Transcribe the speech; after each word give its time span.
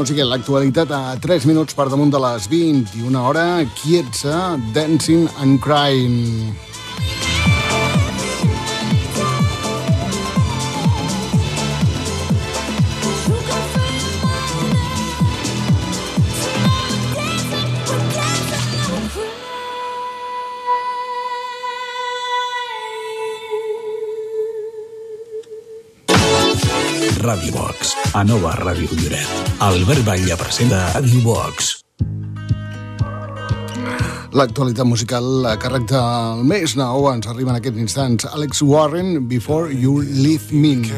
música 0.00 0.22
i 0.22 0.24
l'actualitat 0.24 0.92
a 0.96 1.00
3 1.20 1.44
minuts 1.50 1.76
per 1.76 1.90
damunt 1.92 2.12
de 2.14 2.20
les 2.24 2.46
21 2.48 3.20
hora. 3.20 3.44
Kietza, 3.76 4.56
Dancing 4.72 5.28
and 5.44 5.60
Crying. 5.60 6.59
A 28.20 28.24
nova 28.24 28.50
Ràdio 28.52 28.92
Lloret. 29.00 29.28
Albert 29.64 30.04
Batlle 30.04 30.36
presenta 30.36 30.78
Ràdio 30.92 31.22
Box. 31.24 31.70
L'actualitat 34.36 34.84
musical 34.84 35.46
a 35.48 35.54
càrrec 35.56 35.86
del 35.88 36.42
més 36.44 36.74
nou 36.76 37.08
ens 37.08 37.30
arriba 37.30 37.54
en 37.54 37.56
aquests 37.56 37.80
instants. 37.80 38.26
Alex 38.28 38.60
Warren, 38.60 39.24
Before 39.30 39.72
You 39.72 40.02
Leave 40.04 40.52
Me. 40.52 40.90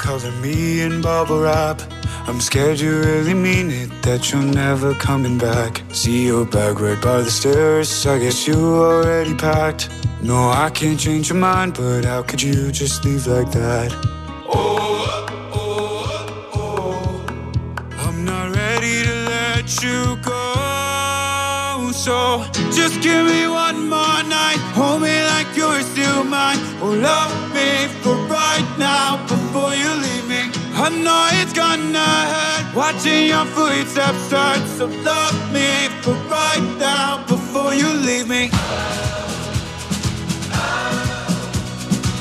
Color 0.00 0.34
me 0.42 0.82
in 0.82 1.00
bubble 1.00 1.44
wrap 1.44 1.80
I'm 2.26 2.40
scared 2.40 2.80
you 2.80 2.98
really 3.02 3.34
mean 3.34 3.70
it 3.70 3.90
That 4.02 4.32
you're 4.32 4.42
never 4.42 4.94
coming 4.94 5.38
back 5.38 5.82
See 5.92 6.26
your 6.26 6.44
bag 6.44 6.80
right 6.80 7.00
by 7.00 7.22
the 7.22 7.30
stairs 7.30 8.06
I 8.06 8.18
guess 8.18 8.48
you 8.48 8.56
already 8.56 9.34
packed 9.34 9.90
No, 10.22 10.50
I 10.50 10.70
can't 10.70 10.98
change 10.98 11.28
your 11.28 11.38
mind 11.38 11.74
But 11.74 12.04
how 12.04 12.22
could 12.22 12.42
you 12.42 12.72
just 12.72 13.04
leave 13.04 13.26
like 13.26 13.52
that? 13.52 14.13
So 22.04 22.44
just 22.70 23.00
give 23.00 23.24
me 23.24 23.48
one 23.48 23.88
more 23.88 24.22
night. 24.28 24.60
Hold 24.76 25.00
me 25.00 25.24
like 25.32 25.46
you're 25.56 25.80
still 25.80 26.22
mine. 26.22 26.58
Oh, 26.82 26.92
love 26.92 27.32
me 27.54 27.88
for 28.02 28.14
right 28.28 28.68
now 28.78 29.16
Before 29.26 29.72
you 29.72 29.88
leave 29.88 30.28
me. 30.28 30.42
I 30.74 30.90
know 30.90 31.28
it's 31.40 31.54
gonna 31.54 32.04
hurt 32.04 32.76
Watching 32.76 33.28
your 33.28 33.46
footsteps 33.46 34.18
start. 34.28 34.60
So 34.76 34.84
love 34.84 35.38
me 35.50 35.88
for 36.02 36.12
right 36.28 36.76
now 36.78 37.24
Before 37.26 37.72
you 37.72 37.88
leave 37.88 38.28
me. 38.28 38.50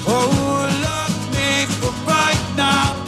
Oh, 0.08 0.64
love 0.88 1.16
me 1.36 1.66
for 1.82 1.92
right 2.08 2.44
now 2.56 3.03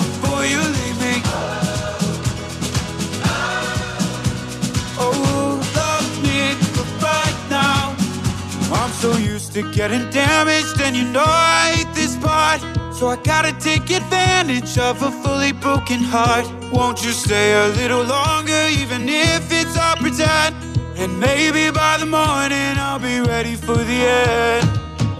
to 9.55 9.61
getting 9.71 10.09
damaged 10.09 10.81
And 10.81 10.97
you 10.97 11.05
know 11.05 11.23
I 11.25 11.71
hate 11.75 11.95
this 11.95 12.17
part. 12.17 12.59
So 12.93 13.07
I 13.07 13.15
gotta 13.15 13.53
take 13.53 13.89
advantage 13.89 14.77
of 14.77 15.01
a 15.01 15.11
fully 15.23 15.53
broken 15.53 16.01
heart. 16.03 16.45
Won't 16.73 17.05
you 17.05 17.11
stay 17.11 17.53
a 17.53 17.69
little 17.79 18.03
longer 18.03 18.61
Even 18.81 19.07
if 19.07 19.49
it's 19.53 19.77
all 19.77 19.95
pretend 19.95 20.53
And 20.97 21.17
maybe 21.17 21.71
by 21.71 21.97
the 21.97 22.05
morning 22.05 22.73
I'll 22.85 22.99
be 22.99 23.21
ready 23.21 23.55
for 23.55 23.77
the 23.77 23.99
end. 24.27 24.67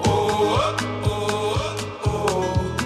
Oh, 0.03 0.75
oh, 1.05 2.01
oh 2.05 2.77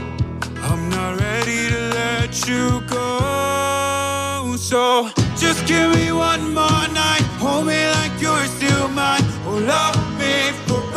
I'm 0.69 0.88
not 0.92 1.19
ready 1.19 1.69
to 1.74 1.81
let 2.02 2.48
you 2.48 2.81
go. 2.81 4.56
So 4.56 5.10
just 5.36 5.66
give 5.66 5.95
me 5.95 6.12
one 6.12 6.54
more 6.54 6.88
night. 6.94 7.25
Hold 7.42 7.66
me 7.66 7.80
like 7.98 8.13
you're 8.22 8.45
still 8.57 8.88
mine. 8.90 9.25
Oh, 9.48 9.57
love 9.66 9.98
me 10.19 10.52
for 10.68 10.80
right 10.81 10.88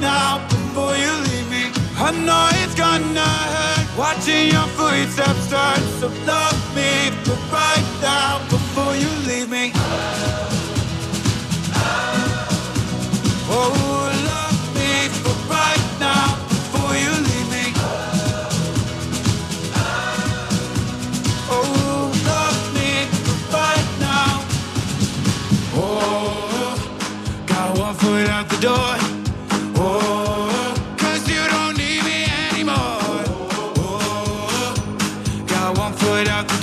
now 0.00 0.38
before 0.48 0.96
you 0.96 1.12
leave 1.28 1.48
me. 1.50 1.64
I 1.98 2.10
know 2.26 2.48
it's 2.62 2.74
gonna 2.74 3.20
hurt 3.54 3.98
watching 3.98 4.52
your 4.52 4.66
footsteps 4.76 5.46
start. 5.48 5.78
So 6.00 6.08
love 6.26 6.60
me 6.74 7.10
for 7.24 7.36
right 7.52 7.86
now 8.00 8.38
before 8.50 8.94
you 8.96 9.10
leave 9.28 9.50
me. 9.50 9.72
Oh, 13.48 14.10
love 14.26 14.74
me 14.74 15.08
for 15.22 15.34
right 15.52 15.86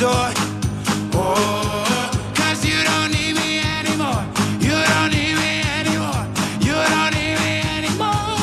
door. 0.04 0.30
Oh, 1.16 2.12
'cause 2.36 2.60
you 2.70 2.80
don't 2.90 3.10
need 3.18 3.34
me 3.42 3.52
anymore. 3.80 4.24
You 4.68 4.76
don't 4.92 5.12
need 5.18 5.36
me 5.44 5.54
anymore. 5.80 6.24
You 6.68 6.76
don't 6.94 7.12
need 7.20 7.38
me 7.46 7.54
anymore. 7.78 8.40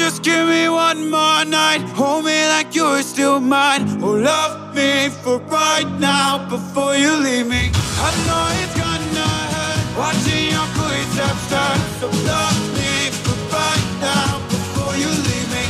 Just 0.00 0.16
give 0.28 0.44
me 0.54 0.64
one 0.86 1.00
more 1.16 1.42
night. 1.60 1.82
Hold 1.98 2.24
me 2.28 2.38
like 2.54 2.68
you're 2.78 3.02
still 3.12 3.38
mine. 3.56 3.82
Oh, 4.02 4.16
love 4.30 4.54
me 4.78 4.90
for 5.22 5.38
right 5.60 5.90
now 6.12 6.30
before 6.54 6.94
you 7.02 7.12
leave 7.26 7.48
me. 7.54 7.64
I 8.06 8.10
know 8.26 8.44
it's 8.60 8.74
gonna 8.82 9.28
hurt 9.54 9.84
watching 10.02 10.44
your 10.54 10.68
footsteps 10.76 11.42
start. 11.48 11.78
So 12.00 12.06
love 12.32 12.60
me 12.78 12.92
for 13.22 13.36
right 13.58 13.88
now 14.10 14.30
before 14.52 14.94
you 15.02 15.10
leave 15.26 15.48
me. 15.56 15.64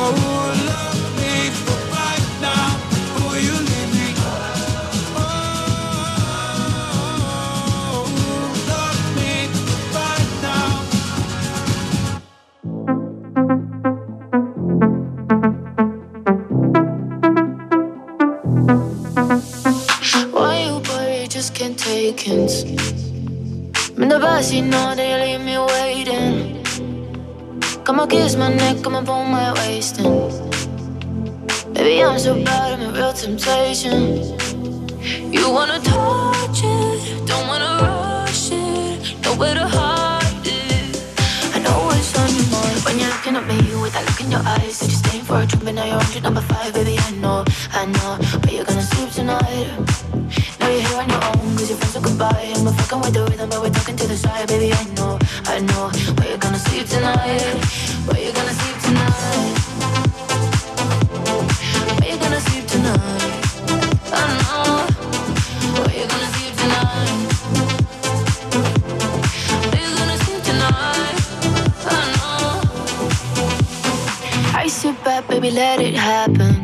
Oh, 0.00 0.37
hints. 22.28 22.62
I'm 23.96 24.02
in 24.02 24.08
the 24.08 24.18
backseat, 24.24 24.64
know 24.72 24.94
they 24.94 25.12
leave 25.22 25.42
me 25.48 25.56
waiting. 25.72 26.62
Come 27.84 28.00
on, 28.00 28.08
kiss 28.08 28.36
my 28.36 28.52
neck, 28.52 28.82
come 28.82 28.94
on, 28.96 29.04
pull 29.06 29.24
my 29.24 29.52
waist 29.54 29.98
in. 29.98 30.04
Baby, 31.72 32.04
I'm 32.04 32.18
so 32.18 32.34
bad, 32.44 32.68
I'm 32.74 32.82
a 32.88 32.92
real 32.92 33.12
temptation. 33.12 34.02
You 35.32 35.44
wanna 35.56 35.78
touch 35.80 36.60
it, 36.64 37.26
don't 37.26 37.46
wanna 37.50 37.72
rush 37.82 38.50
it, 38.52 39.16
nowhere 39.24 39.54
to 39.54 39.66
hide 39.66 40.07
looking 43.32 43.50
at 43.50 43.62
me 43.62 43.76
with 43.80 43.92
that 43.92 44.04
look 44.06 44.20
in 44.20 44.30
your 44.30 44.40
eyes. 44.40 44.76
Said 44.76 44.88
you're 44.88 44.98
staying 44.98 45.24
for 45.24 45.40
a 45.40 45.46
drink, 45.46 45.64
but 45.64 45.74
now 45.74 45.84
you're 45.84 45.96
on 45.96 46.04
to 46.12 46.20
number 46.20 46.40
five, 46.40 46.72
baby. 46.72 46.96
I 46.98 47.10
know, 47.20 47.44
I 47.72 47.84
know, 47.86 48.18
but 48.40 48.52
you're 48.52 48.64
gonna 48.64 48.82
sleep 48.82 49.10
tonight. 49.10 49.68
Now 50.60 50.68
you're 50.70 50.80
here 50.80 50.98
on 50.98 51.08
your 51.08 51.24
own, 51.24 51.56
cause 51.56 51.68
your 51.68 51.78
friends 51.78 51.96
are 51.96 52.00
goodbye. 52.00 52.52
I'm 52.56 52.66
a 52.66 52.72
fucking 52.72 53.00
with 53.00 53.14
the 53.14 53.24
rhythm, 53.24 53.50
but 53.50 53.60
we're 53.60 53.70
talking 53.70 53.96
to 53.96 54.06
the 54.06 54.16
side, 54.16 54.48
baby. 54.48 54.72
I 54.72 54.84
know, 54.96 55.18
I 55.44 55.60
know, 55.60 55.90
where 56.16 56.28
you're 56.28 56.38
gonna 56.38 56.58
sleep 56.58 56.86
tonight. 56.86 57.60
Where 58.08 58.20
you 58.24 58.32
gonna 58.32 58.54
sleep 58.60 58.78
tonight? 58.86 59.56
Where 62.00 62.10
you 62.12 62.18
gonna 62.18 62.40
sleep 62.40 62.66
tonight? 62.66 62.98
I 64.12 64.24
know, 64.32 64.37
I 74.88 74.92
back, 75.04 75.28
baby, 75.28 75.50
let 75.50 75.80
it 75.80 75.94
happen. 75.94 76.54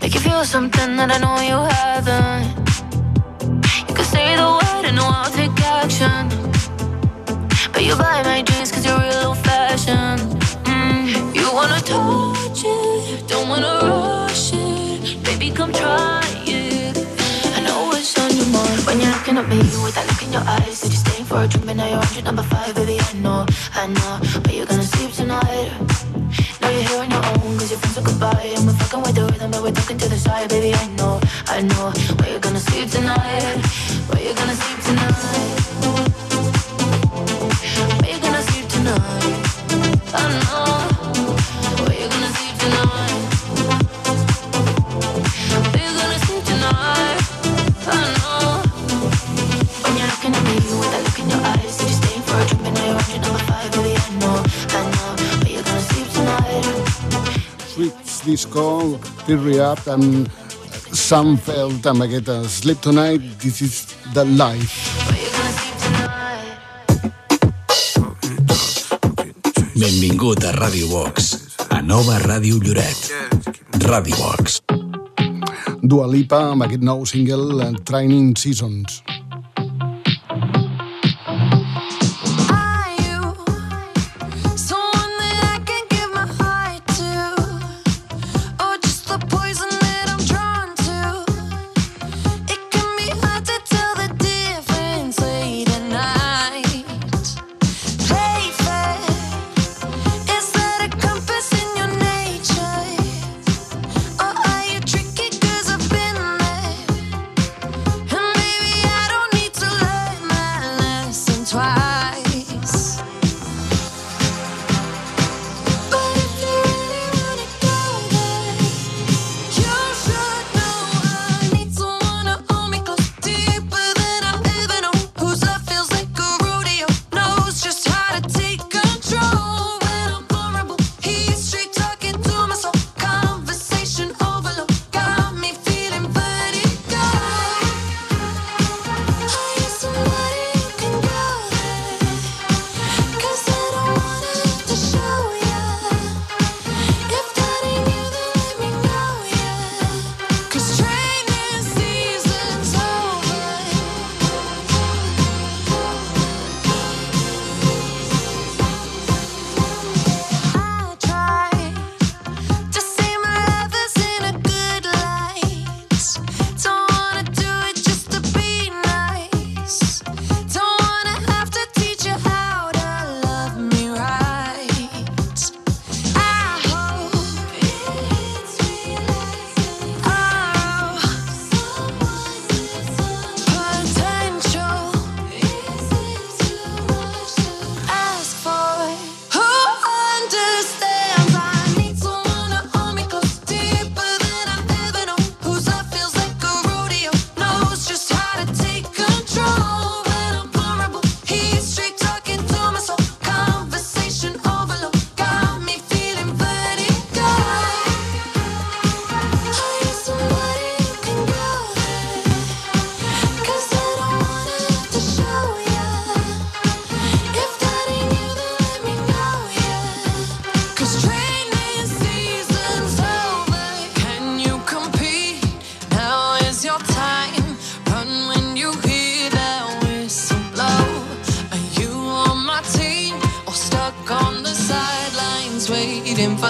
Make 0.00 0.14
you 0.14 0.20
feel 0.20 0.44
something 0.44 0.94
that 0.98 1.10
I 1.10 1.18
know 1.18 1.34
you 1.50 1.58
haven't. 1.74 2.46
You 3.88 3.94
can 3.98 4.04
say 4.04 4.36
the 4.36 4.46
word 4.46 4.84
and 4.86 5.00
I'll 5.00 5.28
take 5.32 5.50
action. 5.66 6.28
But 7.72 7.82
you 7.84 7.96
buy 7.96 8.22
my 8.22 8.42
dreams 8.42 8.70
cause 8.70 8.86
you're 8.86 9.00
real 9.00 9.30
old 9.30 9.38
fashioned. 9.38 10.20
Mm. 10.70 11.34
You 11.34 11.50
wanna 11.52 11.80
touch 11.80 12.62
it, 12.64 13.26
don't 13.26 13.48
wanna 13.48 13.74
rush 13.90 14.52
it. 14.54 15.24
Baby, 15.24 15.50
come 15.50 15.72
try 15.72 16.22
it. 16.46 16.96
I 17.56 17.62
know 17.66 17.90
it's 17.94 18.16
on 18.16 18.30
your 18.30 18.46
mind 18.46 18.80
when 18.86 19.00
you're 19.00 19.10
looking 19.10 19.38
at 19.38 19.48
me 19.48 19.58
with 19.82 19.96
that 19.96 20.06
look 20.06 20.22
in 20.22 20.32
your 20.32 20.46
eyes. 20.46 20.78
Said 20.78 20.92
you're 20.92 21.04
staying 21.04 21.24
for 21.24 21.42
a 21.42 21.48
drink, 21.48 21.66
but 21.66 21.74
now 21.74 22.00
you're 22.14 22.22
number 22.22 22.44
five, 22.44 22.76
baby. 22.76 23.00
I 23.00 23.12
know, 23.14 23.44
I 23.74 23.88
know, 23.88 24.40
but 24.42 24.54
you're 24.54 24.66
gonna 24.66 24.84
sleep 24.84 25.10
tonight. 25.12 25.89
You're 26.80 26.88
here 26.88 27.00
on 27.00 27.10
your 27.10 27.26
own, 27.26 27.58
cause 27.58 27.70
your 27.70 27.78
friends 27.78 27.98
are 27.98 28.02
goodbye. 28.02 28.54
I'm 28.56 28.66
a 28.66 28.72
fucking 28.72 29.02
with 29.02 29.14
the 29.14 29.26
rhythm, 29.26 29.50
but 29.50 29.62
we're 29.62 29.70
talking 29.70 29.98
to 29.98 30.08
the 30.08 30.16
side, 30.16 30.48
baby. 30.48 30.72
I 30.74 30.86
know, 30.96 31.20
I 31.46 31.60
know, 31.60 31.92
where 32.16 32.30
you're 32.30 32.40
gonna 32.40 32.58
sleep 32.58 32.88
tonight. 32.88 33.60
Where 34.08 34.22
you 34.22 34.34
gonna 34.34 34.54
sleep 34.54 34.80
tonight. 34.84 35.59
Disco, 58.24 58.98
Hurry 59.26 59.58
Up, 59.60 59.80
amb 59.88 60.28
Sam 60.92 61.36
Feld, 61.38 61.86
amb 61.86 62.04
aquest 62.04 62.28
uh, 62.28 62.42
Sleep 62.48 62.80
Tonight, 62.84 63.22
This 63.40 63.60
is 63.62 63.74
the 64.14 64.24
Life. 64.24 64.90
Benvingut 69.74 70.44
a 70.44 70.52
Ràdio 70.56 70.90
Box, 70.92 71.30
a 71.70 71.80
nova 71.82 72.18
Ràdio 72.22 72.60
Lloret. 72.62 73.10
Ràdio 73.86 74.16
Box. 74.20 74.60
Dua 75.80 76.10
Lipa 76.10 76.50
amb 76.52 76.68
aquest 76.68 76.84
nou 76.84 77.06
single, 77.08 77.56
uh, 77.64 77.72
Training 77.88 78.36
Seasons. 78.36 79.00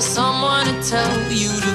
someone 0.00 0.64
to 0.64 0.82
tell 0.82 1.30
you 1.30 1.50
to 1.60 1.69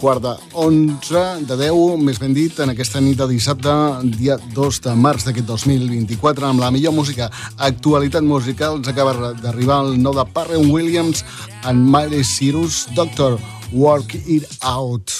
quart 0.00 0.22
de 0.22 0.32
11 0.52 1.46
de 1.48 1.56
10, 1.58 1.96
més 2.04 2.18
ben 2.22 2.34
dit, 2.36 2.58
en 2.60 2.72
aquesta 2.72 3.00
nit 3.00 3.18
de 3.18 3.28
dissabte, 3.30 3.72
dia 4.16 4.36
2 4.54 4.80
de 4.86 4.94
març 4.96 5.26
d'aquest 5.26 5.46
2024, 5.48 6.46
amb 6.48 6.62
la 6.62 6.70
millor 6.74 6.94
música, 6.96 7.30
actualitat 7.56 8.26
musical, 8.26 8.80
ens 8.80 8.90
acaba 8.92 9.32
d'arribar 9.42 9.82
el 9.86 9.96
nou 10.02 10.16
de 10.16 10.26
Parren 10.34 10.70
Williams 10.72 11.24
en 11.68 11.82
Miley 11.84 12.24
Cyrus, 12.24 12.86
Doctor, 12.94 13.38
Work 13.72 14.14
It 14.26 14.46
Out. 14.62 15.10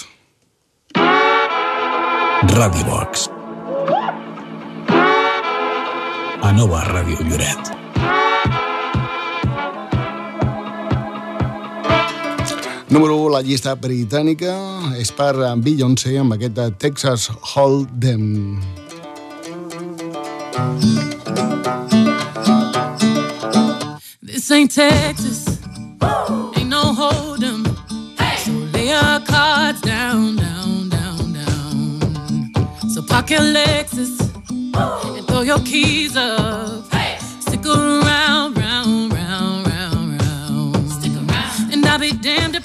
Radio 2.57 2.85
Box. 2.85 3.31
A 6.43 6.53
Nova 6.53 6.85
Radio 6.85 7.19
Lloret. 7.25 7.86
Número 12.89 13.17
1, 13.17 13.31
la 13.35 13.41
llista 13.43 13.75
britànica, 13.75 14.53
és 14.95 15.11
per 15.11 15.35
Beyoncé 15.59 16.13
amb 16.21 16.37
aquest 16.37 16.55
de 16.55 16.67
Texas 16.79 17.27
Hold'em. 17.51 18.61
This 24.23 24.51
ain't 24.53 24.71
Texas, 24.71 25.59
Woo! 26.01 26.53
ain't 26.55 26.69
no 26.71 26.95
hold'em, 26.95 27.67
hey! 28.21 28.39
so 28.45 28.53
lay 28.73 28.91
your 28.95 29.21
cards 29.27 29.81
down, 29.81 30.37
down, 30.37 30.89
down, 30.89 31.33
down. 31.33 32.89
So 32.95 33.03
park 33.03 33.31
your 33.31 33.41
Lexus 33.41 34.15
Woo! 34.51 35.17
and 35.17 35.27
throw 35.27 35.43
your 35.43 35.59
keys 35.65 36.17
up. 36.17 36.86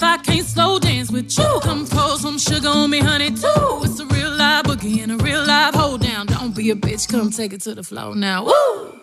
if 0.02 0.08
I 0.08 0.16
can't 0.18 0.46
slow 0.46 0.78
dance 0.80 1.12
with 1.12 1.38
you. 1.38 1.60
Come 1.62 1.86
pour 1.86 2.16
some 2.18 2.38
sugar 2.38 2.68
on 2.68 2.90
me, 2.90 2.98
honey, 2.98 3.30
too. 3.30 3.82
It's 3.84 4.00
a 4.00 4.06
real 4.06 4.30
live 4.30 4.64
boogie 4.64 5.00
and 5.02 5.12
a 5.12 5.16
real 5.16 5.44
live 5.46 5.74
hold 5.74 6.00
down. 6.00 6.26
Don't 6.26 6.54
be 6.56 6.70
a 6.70 6.74
bitch, 6.74 7.08
come 7.08 7.30
take 7.30 7.52
it 7.52 7.60
to 7.62 7.74
the 7.74 7.84
floor 7.84 8.16
now. 8.16 8.44
Woo! 8.46 8.98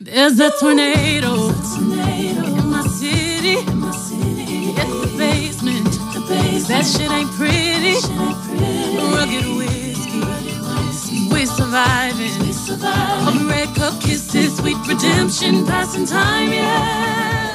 There's 0.00 0.40
a 0.40 0.50
tornado, 0.58 1.34
Ooh, 1.34 1.50
a 1.50 1.52
tornado 1.76 2.44
in 2.46 2.66
my 2.66 2.82
city. 2.86 3.58
In 3.58 3.78
my 3.78 3.92
city. 3.92 4.72
It's 4.80 5.00
the 5.02 5.18
basement. 5.18 5.84
the 6.14 6.20
basement. 6.26 6.68
That 6.68 6.84
shit 6.86 7.10
ain't 7.10 7.30
pretty. 7.32 7.94
Shit 8.00 8.10
ain't 8.10 8.38
pretty. 8.48 8.96
Rugged 9.12 9.46
whiskey. 9.58 11.28
We're 11.30 11.46
surviving. 11.46 12.32
We're 12.40 12.52
surviving. 12.54 13.48
Red 13.48 13.68
cup 13.76 14.00
kisses, 14.00 14.56
sweet 14.56 14.78
redemption, 14.88 15.66
passing 15.66 16.06
time, 16.06 16.52
yeah. 16.52 17.51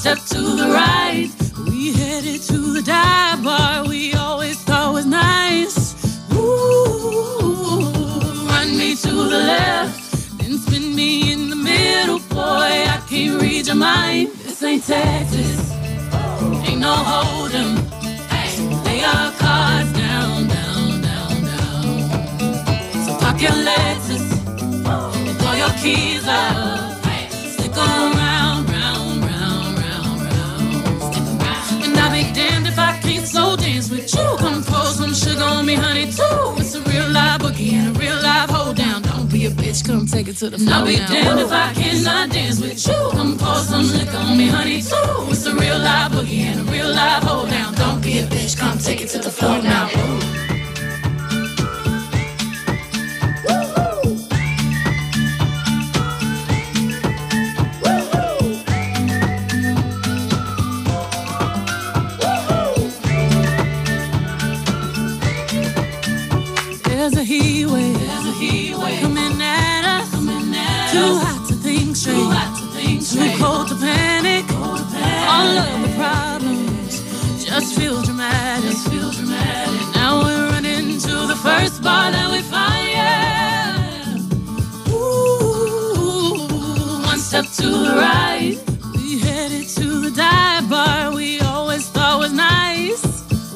step 0.00 0.18
to 0.24 0.40
the 0.40 0.66
right. 0.72 1.28
We 1.68 1.92
headed 1.92 2.40
to 2.48 2.58
the 2.72 2.80
dive 2.80 3.44
bar 3.44 3.86
we 3.86 4.14
always 4.14 4.58
thought 4.62 4.94
was 4.94 5.04
nice. 5.04 5.76
Ooh, 6.32 7.82
run 8.48 8.78
me 8.78 8.96
to 8.96 9.10
the 9.10 9.40
left, 9.52 10.38
then 10.38 10.56
spin 10.56 10.94
me 10.96 11.34
in 11.34 11.50
the 11.50 11.56
middle, 11.56 12.18
boy. 12.30 12.72
I 12.96 12.98
can't 13.10 13.42
read 13.42 13.66
your 13.66 13.76
mind. 13.76 14.28
This 14.42 14.62
ain't 14.62 14.84
Texas, 14.84 15.70
ain't 16.66 16.80
no 16.80 16.94
hold'em. 17.10 17.76
Hey, 18.32 18.48
lay 18.86 19.04
our 19.04 19.32
cards 19.32 19.92
down, 19.92 20.48
down, 20.48 21.02
down, 21.08 21.44
down. 21.50 23.04
So 23.04 23.18
pop 23.18 23.38
your 23.38 23.56
letters 23.68 24.32
and 24.62 25.36
throw 25.38 25.52
your 25.62 25.74
keys 25.82 26.26
out. 26.26 26.79
Dance 33.80 33.90
with 33.90 34.14
you. 34.14 34.36
Come 34.38 34.62
pour 34.62 34.84
some 34.86 35.14
sugar 35.14 35.42
on 35.42 35.64
me, 35.66 35.74
honey, 35.74 36.06
too. 36.06 36.60
It's 36.60 36.74
a 36.74 36.82
real 36.82 37.08
live 37.10 37.40
boogie 37.40 37.72
and 37.72 37.96
a 37.96 37.98
real 37.98 38.16
live 38.22 38.50
hold 38.50 38.76
down. 38.76 39.02
Don't 39.02 39.30
be 39.30 39.46
a 39.46 39.50
bitch, 39.50 39.86
come 39.86 40.06
take 40.06 40.28
it 40.28 40.36
to 40.36 40.50
the 40.50 40.58
floor. 40.58 40.74
I'll 40.74 40.86
be 40.86 40.96
damned 40.96 41.40
if 41.40 41.52
I 41.52 41.72
cannot 41.72 42.30
dance 42.30 42.60
with 42.60 42.86
you. 42.86 43.10
Come 43.12 43.38
pour 43.38 43.56
some 43.56 43.86
liquor 43.92 44.16
on 44.16 44.36
me, 44.36 44.48
honey, 44.48 44.82
too. 44.82 45.30
It's 45.30 45.46
a 45.46 45.54
real 45.54 45.78
live 45.78 46.12
boogie 46.12 46.40
and 46.40 46.60
a 46.68 46.72
real 46.72 46.90
live 46.90 47.22
hold 47.22 47.48
down. 47.48 47.74
Don't 47.74 48.02
be 48.02 48.18
a 48.18 48.26
bitch, 48.26 48.58
come 48.58 48.78
take 48.78 49.00
it 49.00 49.08
to 49.10 49.18
the 49.18 49.30
floor 49.30 49.62
now. 49.62 50.59
Think. 72.04 72.16
Too 72.16 72.30
hot 72.30 72.56
to 72.58 72.64
think. 72.76 73.06
Too 73.06 73.30
cold 73.42 73.68
to 73.68 73.74
panic. 73.76 74.46
Cold 74.48 74.78
to 74.78 74.84
panic. 74.84 75.28
All 75.28 75.58
of 75.58 75.82
the 75.82 75.88
problems 75.96 77.44
just 77.44 77.74
feel 77.78 78.02
dramatic. 78.02 78.70
Just 78.70 78.88
feel 78.88 79.10
dramatic. 79.10 79.80
Now 79.94 80.22
we're 80.22 80.48
running 80.50 80.98
to 80.98 81.26
the 81.26 81.36
first 81.36 81.82
bar 81.82 82.10
that 82.12 82.30
we 82.30 82.40
find. 82.42 82.88
Yeah. 82.88 84.16
Ooh, 84.92 86.46
one 87.04 87.18
step 87.18 87.44
to 87.58 87.66
the 87.68 87.94
right. 87.96 88.56
We 88.96 89.18
headed 89.18 89.68
to 89.68 90.00
the 90.00 90.10
dive 90.10 90.68
bar 90.70 91.12
we 91.12 91.40
always 91.40 91.88
thought 91.88 92.18
was 92.18 92.32
nice. 92.32 93.04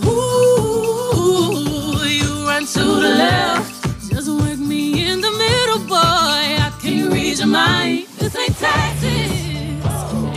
Ooh, 0.04 2.04
you 2.04 2.46
run 2.46 2.66
to 2.66 2.84
the 3.04 3.14
left. 3.24 3.72
Just 4.10 4.28
work 4.28 4.58
me 4.58 5.06
in 5.10 5.20
the 5.20 5.30
middle, 5.30 5.78
boy. 5.86 5.96
I 5.96 6.72
can't 6.80 7.12
read 7.12 7.38
your 7.38 7.48
mind. 7.48 8.06
This 8.24 8.36
ain't 8.36 8.56
Texas. 8.56 9.32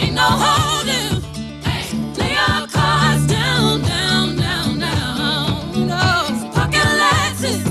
Ain't 0.02 0.13
no 0.13 0.28
holding. 0.28 1.23
Lay 2.17 2.36
our 2.36 2.67
cards 2.67 3.26
down, 3.28 3.82
down, 3.82 4.36
down, 4.36 4.80
down. 4.80 5.88
No, 5.88 6.52
pocket 6.54 6.84
Lexus. 7.02 7.63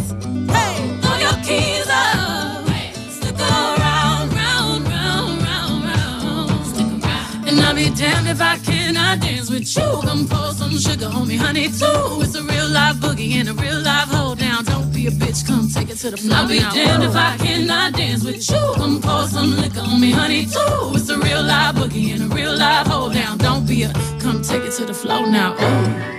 Hey, 0.51 0.99
throw 1.03 1.17
your 1.19 1.37
keys 1.45 1.87
up. 1.91 2.65
Stick 3.11 3.39
around, 3.39 4.33
round, 4.33 4.89
round, 4.89 5.43
round, 5.43 5.85
round. 5.85 6.67
Stick 6.67 7.05
around. 7.05 7.49
And 7.49 7.61
I'll 7.61 7.75
be 7.75 7.91
damned 7.91 8.29
if 8.29 8.41
I 8.41 8.57
cannot 8.57 9.21
dance 9.21 9.51
with 9.51 9.69
you. 9.77 10.01
Come 10.03 10.27
pour 10.27 10.53
some 10.53 10.79
sugar 10.79 11.11
me, 11.27 11.37
honey, 11.37 11.69
too. 11.69 12.23
It's 12.23 12.35
a 12.35 12.43
real 12.43 12.69
live 12.71 12.97
boogie 12.97 13.33
and 13.35 13.51
a 13.51 13.53
real 13.53 13.81
live 13.83 14.09
hold 14.09 14.39
down. 14.39 14.65
Don't 14.65 14.86
be 15.11 15.25
a 15.25 15.27
bitch, 15.27 15.47
come 15.47 15.69
take 15.69 15.91
it 15.91 15.97
to 15.99 16.11
the 16.11 16.17
floor. 16.17 16.39
I'll 16.39 16.49
be 16.49 16.59
damned 16.59 17.05
if 17.05 17.15
I 17.15 17.37
cannot 17.37 17.93
dance 17.95 18.25
with 18.25 18.51
you. 18.51 18.73
Come 18.77 19.01
pour 19.01 19.27
some 19.27 19.57
liquor 19.57 19.81
on 19.81 20.01
me, 20.01 20.11
honey, 20.11 20.47
too. 20.47 20.93
It's 20.95 21.09
a 21.09 21.19
real 21.19 21.43
live 21.43 21.75
boogie 21.77 22.15
and 22.15 22.33
a 22.33 22.35
real 22.35 22.57
live 22.57 22.87
hold 22.87 23.13
down. 23.15 23.39
Don't 23.39 23.67
be 23.67 23.85
a, 23.85 23.93
come 24.21 24.43
take 24.43 24.63
it 24.63 24.73
to 24.73 24.85
the 24.85 24.95
floor 24.95 25.27
now. 25.27 25.55
Ooh. 25.55 26.17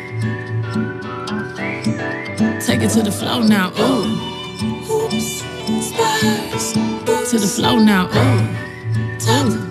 Take 2.62 2.82
it 2.82 2.90
to 2.92 3.02
the 3.02 3.12
floor 3.12 3.44
now. 3.44 3.72
Ooh. 3.80 4.06
Oops. 4.92 5.44
Spurs. 5.88 6.74
To 7.32 7.40
the 7.40 7.48
floor 7.48 7.80
now. 7.80 8.08
Ooh. 8.08 9.20
Tuck. 9.20 9.67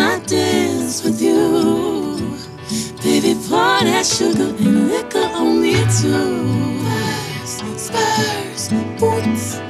I 0.00 0.18
dance 0.26 1.04
with 1.04 1.20
you. 1.20 2.38
Baby, 3.02 3.34
pour 3.48 3.80
that 3.84 4.06
sugar 4.06 4.54
and 4.58 4.88
liquor 4.88 5.28
on 5.34 5.60
me 5.60 5.74
too. 5.98 6.80
Spurs, 7.44 8.68
boots. 8.98 9.60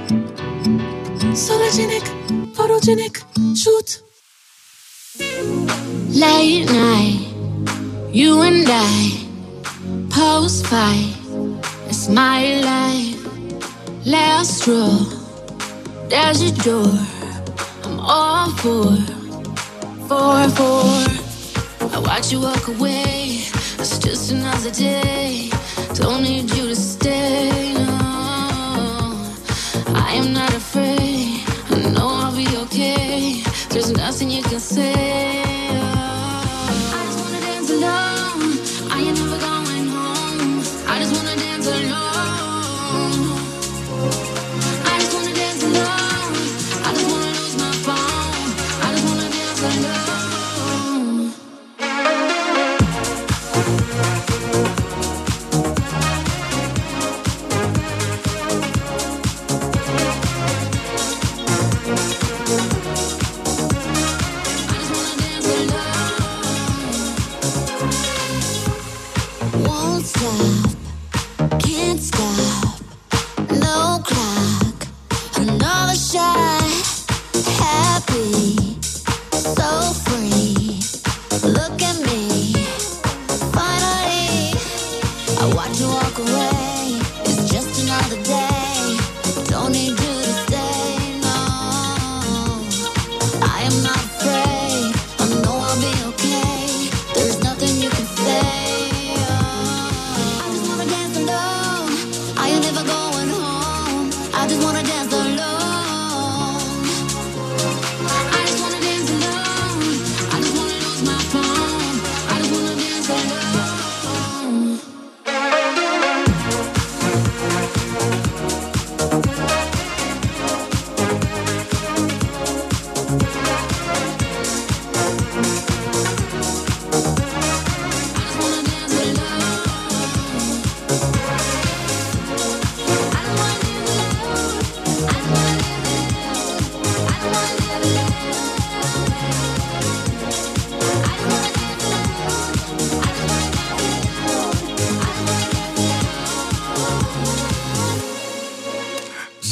Sologenic, 1.35 2.07
photogenic, 2.55 3.23
shoot. 3.57 4.03
Late 6.11 6.66
night, 6.66 7.27
you 8.12 8.43
and 8.43 8.66
I, 8.69 9.27
post 10.11 10.66
fight, 10.66 11.14
it's 11.88 12.09
my 12.09 12.61
life. 12.61 13.16
Last 14.07 14.59
straw, 14.59 14.99
there's 16.09 16.43
your 16.43 16.57
door. 16.64 16.93
I'm 17.85 18.01
all 18.01 18.51
for, 18.57 18.97
for, 20.11 20.49
for. 20.59 21.87
I 21.94 21.99
watch 22.01 22.33
you 22.33 22.40
walk 22.40 22.66
away, 22.66 23.44
it's 23.79 23.96
just 23.99 24.33
another 24.33 24.73
day. 24.73 25.51
Don't 25.94 26.25
need 26.25 26.51
you 26.51 26.66
to 26.66 26.75
stay, 26.75 27.75
no. 27.75 27.96
I 30.09 30.11
am 30.20 30.33
not 30.33 30.53
afraid, 30.53 31.44
I 31.70 31.90
know 31.94 32.09
I'll 32.23 32.35
be 32.35 32.49
okay. 32.64 33.44
There's 33.68 33.92
nothing 33.92 34.31
you 34.33 34.42
can 34.42 34.59
say. 34.59 35.50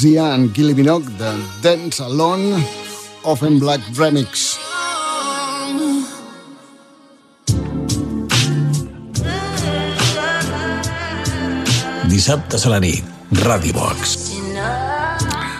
Zia 0.09 0.33
and 0.33 0.55
Gilly 0.55 0.73
Minogue 0.73 1.05
de 1.19 1.31
Dance 1.61 1.99
Alone 1.99 2.65
Offen 3.21 3.59
Black 3.59 3.79
Remix. 3.93 4.57
Dissabtes 12.09 12.65
a 12.65 12.73
la 12.73 12.81
nit, 12.81 13.05
Ràdio 13.45 13.77
Box. 13.77 14.33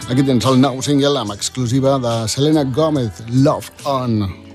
Aquí 0.09 0.25
tens 0.25 0.49
el 0.49 0.57
nou 0.65 0.81
single 0.81 1.13
amb 1.21 1.37
exclusiva 1.37 1.99
de 2.01 2.17
Selena 2.25 2.65
Gomez, 2.65 3.21
Love 3.29 3.69
On. 3.85 4.48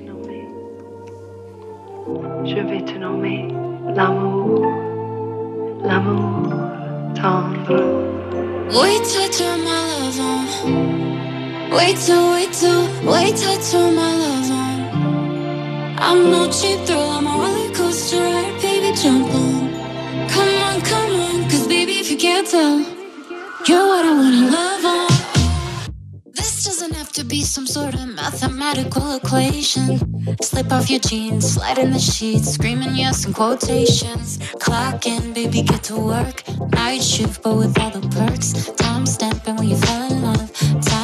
Doesn't 26.65 26.95
have 26.95 27.13
to 27.13 27.25
be 27.25 27.43
some 27.43 27.67
sort 27.67 27.95
of 27.95 28.07
mathematical 28.15 29.17
equation. 29.17 30.01
Slip 30.41 30.73
off 30.73 30.89
your 30.89 31.01
jeans, 31.01 31.53
slide 31.55 31.77
in 31.77 31.91
the 31.91 31.99
sheets, 31.99 32.55
screaming 32.55 32.97
yes 32.97 33.27
in 33.27 33.35
quotations. 33.35 34.39
Clock 34.61 35.07
in, 35.07 35.35
baby, 35.35 35.61
get 35.61 35.83
to 35.85 35.97
work. 35.97 36.43
Night 36.71 37.03
shift, 37.03 37.43
but 37.43 37.57
with 37.57 37.79
all 37.79 37.91
the 37.91 38.09
perks. 38.09 38.71
Time 38.77 39.05
stamping 39.05 39.57
when 39.57 39.69
you 39.69 39.77
fell 39.77 40.11
in 40.11 40.23
love. 40.23 40.53
Time 40.81 41.04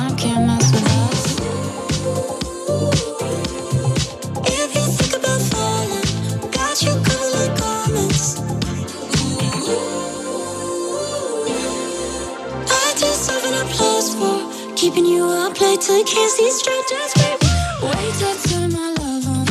keeping 14.91 15.07
you 15.07 15.25
up 15.25 15.61
late 15.61 15.81
can't 15.81 16.31
see 16.33 16.51
straight. 16.51 16.85
Just 16.89 17.17
wait, 17.17 17.39
wait 17.83 18.39
till 18.43 18.69
my 18.69 18.91
love 18.99 19.27
on. 19.29 19.47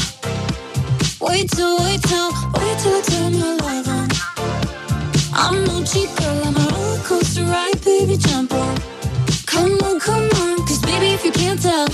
Wait 1.22 1.50
till, 1.52 1.78
wait 1.80 2.02
till, 2.04 2.32
wait 2.60 2.78
till 2.80 2.98
I 2.98 3.02
turn 3.08 3.40
my 3.40 3.56
love 3.64 3.88
on. 3.88 4.08
I'm 5.34 5.64
no 5.64 5.84
cheap 5.86 6.10
girl, 6.18 6.44
I'm 6.44 6.58
a 6.58 6.66
roller 6.74 7.04
coaster 7.04 7.44
ride, 7.44 7.82
baby, 7.86 8.18
jump 8.18 8.54
on. 8.54 8.78
Come 9.46 9.78
on, 9.88 10.00
come 10.00 10.30
on, 10.44 10.58
cause 10.68 10.82
baby, 10.82 11.14
if 11.14 11.24
you 11.24 11.32
can't 11.32 11.62
tell, 11.62 11.88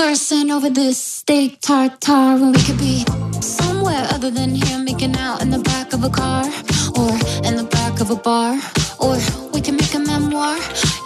conversing 0.00 0.50
over 0.50 0.70
this 0.70 0.96
steak 0.96 1.60
tartare 1.60 2.38
when 2.40 2.52
we 2.52 2.62
could 2.62 2.78
be 2.78 3.04
somewhere 3.42 4.06
other 4.14 4.30
than 4.30 4.54
here 4.54 4.78
making 4.78 5.14
out 5.16 5.42
in 5.42 5.50
the 5.50 5.58
back 5.58 5.92
of 5.92 6.02
a 6.02 6.08
car 6.08 6.44
or 6.96 7.12
in 7.46 7.54
the 7.54 7.68
back 7.70 8.00
of 8.00 8.10
a 8.10 8.16
bar? 8.16 8.58
Or 8.98 9.18
we 9.52 9.60
can 9.60 9.76
make 9.76 9.92
a 9.92 9.98
memoir, 9.98 10.56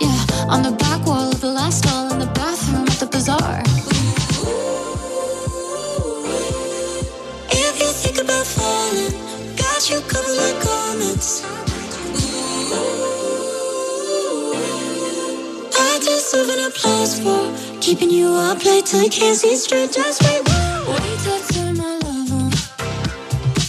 yeah, 0.01 0.21
on 0.49 0.63
the 0.63 0.77
back 0.79 1.05
wall 1.07 1.29
of 1.33 1.41
the 1.41 1.51
last 1.51 1.79
stall 1.79 2.13
in 2.13 2.21
the 2.21 2.33
bathroom 2.39 2.87
at 2.87 3.01
the 3.03 3.07
bazaar. 3.07 3.63
If 7.51 7.75
you 7.81 7.91
think 8.03 8.19
about 8.25 8.47
falling, 8.47 9.15
got 9.57 9.91
you 9.91 9.99
covered 10.03 10.39
like 10.43 10.59
garments. 10.63 11.43
I 15.77 15.99
deserve 15.99 16.49
an 16.49 16.61
applause 16.69 17.19
for 17.19 17.74
keeping 17.85 18.09
you 18.09 18.29
up 18.29 18.65
late 18.65 18.87
till 18.87 19.03
you 19.03 19.11
can't 19.11 19.37
see 19.37 19.55
straight. 19.57 19.93
Just 19.93 20.23
wait, 20.23 20.41
wait 20.89 21.19
till 21.23 21.35
I 21.35 21.41
turn 21.53 21.77
my 21.77 21.99
love 21.99 22.33
on. 22.33 22.51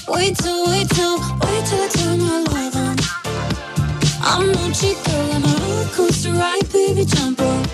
Wait 0.08 0.38
till, 0.38 0.66
wait 0.68 0.88
till, 0.92 1.18
wait 1.44 1.64
till 1.68 1.84
I 1.84 1.90
turn 1.98 2.20
my 2.22 2.40
love 2.54 2.76
on. 2.78 2.96
I'm 4.22 4.54
no 4.54 4.72
cheap 4.72 4.96
girl, 5.04 5.32
I'm 5.34 5.44
a 5.44 5.54
roller 5.60 5.90
coaster 5.90 6.32
ride, 6.32 6.72
baby, 6.72 7.04
jump 7.04 7.42
on. 7.42 7.66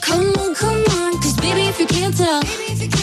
Come 0.00 0.28
on, 0.42 0.54
come 0.54 0.84
on, 1.02 1.20
cause 1.20 1.36
baby, 1.38 1.62
if 1.62 1.80
you 1.80 1.86
can't 1.86 2.16
tell, 2.16 2.44
you're 2.44 2.58
what 2.78 2.94
I 2.94 3.01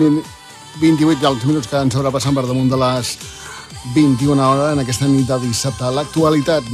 28 0.00 1.20
dels 1.20 1.46
minuts 1.48 1.68
que 1.70 1.80
ens 1.80 1.96
haurà 1.96 2.12
passant 2.14 2.36
per 2.36 2.46
damunt 2.48 2.70
de 2.72 2.78
les 2.80 3.14
21 3.94 4.40
hores 4.44 4.72
en 4.74 4.82
aquesta 4.82 5.08
nit 5.08 5.26
de 5.28 5.40
dissabte. 5.44 5.90
L'actualitat, 5.94 6.66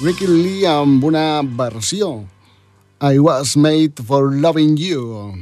Ricky 0.00 0.28
Lee 0.28 0.66
amb 0.70 1.04
una 1.04 1.42
versió 1.42 2.26
I 3.00 3.20
was 3.20 3.56
made 3.56 4.00
for 4.04 4.32
loving 4.34 4.76
you. 4.76 5.34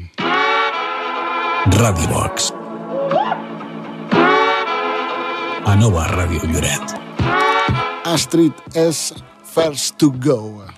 Radio 1.81 2.07
Box. 2.13 2.53
A 5.65 5.75
Nova 5.81 6.05
Ràdio 6.13 6.45
Lloret. 6.53 6.97
Astrid 8.05 8.53
és 8.77 9.13
First 9.57 9.97
to 9.97 10.13
Go. 10.21 10.76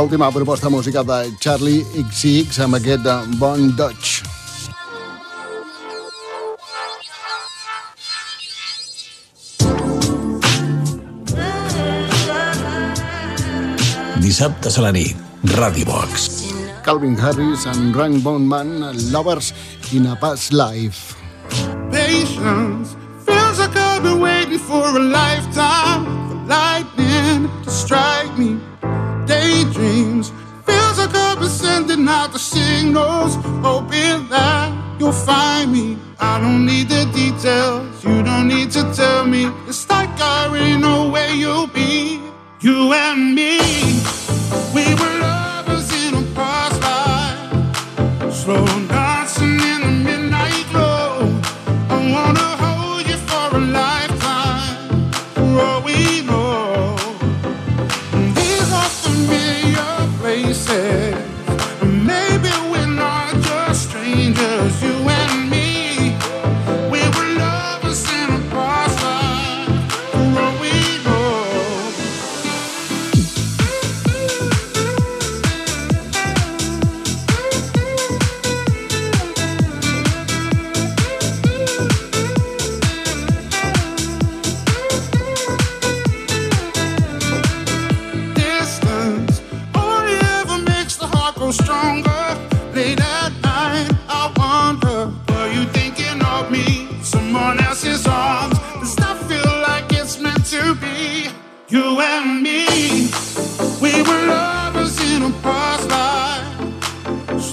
L'última 0.00 0.30
proposta 0.30 0.68
musical 0.70 1.04
de 1.04 1.32
Charlie 1.40 1.84
XX 2.06 2.60
amb 2.64 2.76
aquest 2.78 3.02
de 3.02 3.14
Bon 3.40 3.70
Dutch. 3.74 4.22
Dissabtes 14.22 14.78
a 14.78 14.86
la 14.86 14.92
nit, 14.92 15.16
Ràdio 15.58 15.88
Box. 15.88 16.28
Calvin 16.86 17.16
Harris 17.18 17.66
and 17.66 17.96
Rank 17.96 18.22
Bondman, 18.22 18.78
Lovers 19.10 19.52
in 19.92 20.06
a 20.06 20.14
Past 20.16 20.52
Life. 20.52 21.18
patience. 21.90 22.96
Feels 23.26 23.58
like 23.58 23.76
I've 23.76 24.02
been 24.02 24.20
waiting 24.20 24.58
for 24.58 24.96
a 24.96 24.98
lifetime 24.98 26.04
for 26.28 26.36
lightning 26.46 27.50
to 27.64 27.70
strike 27.70 28.36
me. 28.38 28.60
Daydreams. 29.78 30.32
Feels 30.66 30.98
like 30.98 31.14
I've 31.14 31.38
been 31.38 31.48
sending 31.48 32.08
out 32.08 32.32
the 32.32 32.38
signals, 32.38 33.36
hoping 33.62 34.28
that 34.28 34.72
you'll 34.98 35.12
find 35.12 35.72
me. 35.72 35.96
I 36.18 36.40
don't 36.40 36.66
need 36.66 36.88
the 36.88 37.04
details, 37.14 38.04
you 38.04 38.22
don't 38.22 38.48
need 38.48 38.70
to 38.72 38.92
tell 38.92 39.24
me. 39.24 39.46
It's 39.68 39.88
like 39.88 40.10
I 40.20 40.46
already 40.46 40.76
know 40.76 41.08
where 41.08 41.32
you'll 41.32 41.68
be. 41.68 42.20
You 42.60 42.92
and 42.92 43.34
me, 43.34 43.58
we 44.74 44.84
were 44.94 45.14
lovers 45.20 45.90
in 46.04 46.14
a 46.14 46.34
past 46.34 46.80
life. 46.82 48.34
Slow 48.34 48.66
dancing 48.66 49.07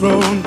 life. 0.05 0.44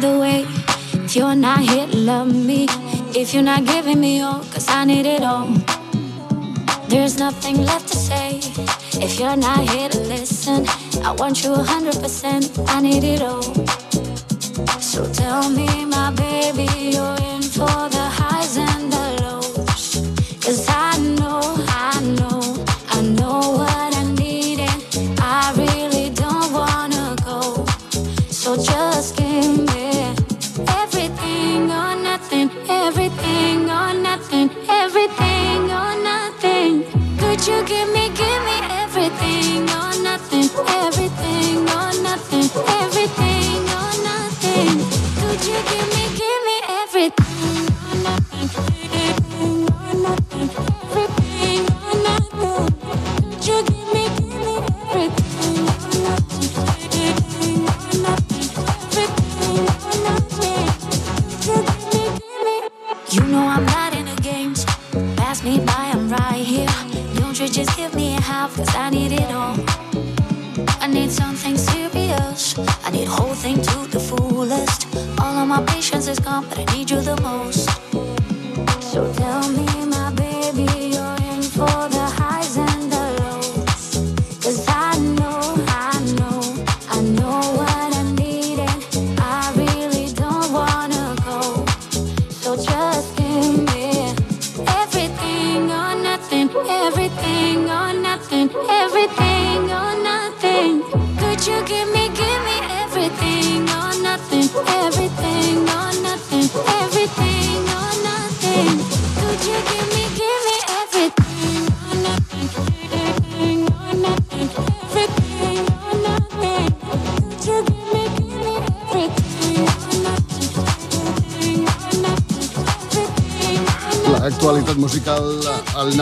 The 0.00 0.16
way. 0.16 0.46
If 1.04 1.16
you're 1.16 1.34
not 1.34 1.58
here 1.58 1.88
love 1.88 2.32
me, 2.32 2.68
if 3.16 3.34
you're 3.34 3.42
not 3.42 3.66
giving 3.66 3.98
me 3.98 4.20
all, 4.20 4.44
cause 4.52 4.68
I 4.68 4.84
need 4.84 5.06
it 5.06 5.24
all. 5.24 5.48
There's 6.88 7.18
nothing 7.18 7.64
left 7.64 7.88
to 7.88 7.96
say. 7.96 8.38
If 9.02 9.18
you're 9.18 9.36
not 9.36 9.68
here 9.68 9.88
to 9.88 9.98
listen, 10.00 10.68
I 11.02 11.10
want 11.18 11.42
you 11.42 11.50
100%. 11.50 12.68
I 12.68 12.80
need 12.80 13.02
it 13.02 13.22
all. 13.22 13.42
So 14.80 15.04
tell 15.12 15.50
me, 15.50 15.84
my 15.84 16.12
baby, 16.12 16.68
you're 16.94 17.18
in 17.34 17.42
for 17.42 17.88
the 17.96 18.06
highs 18.20 18.56
and 18.56 18.92
the 18.92 19.04
lows. 19.22 19.96
Cause 20.40 20.64
I 20.68 20.96
know, 21.18 21.40
I 21.90 22.00
know, 22.18 22.40
I 22.90 23.02
know 23.02 23.40
what 23.58 23.96
I 23.96 24.04
need, 24.14 24.60
and 24.60 25.20
I 25.20 25.52
really 25.56 26.10
don't 26.10 26.52
wanna 26.52 27.16
go. 27.24 27.66
So 28.30 28.56
just 28.56 29.16
give 29.16 29.58
me 29.74 29.87
everything 30.88 31.70
or 31.70 31.94
nothing, 31.96 32.17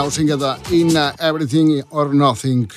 Helsinki 0.07 0.37
de 0.39 0.57
In 0.71 0.97
Everything 1.19 1.83
or 1.91 2.15
Nothing. 2.15 2.71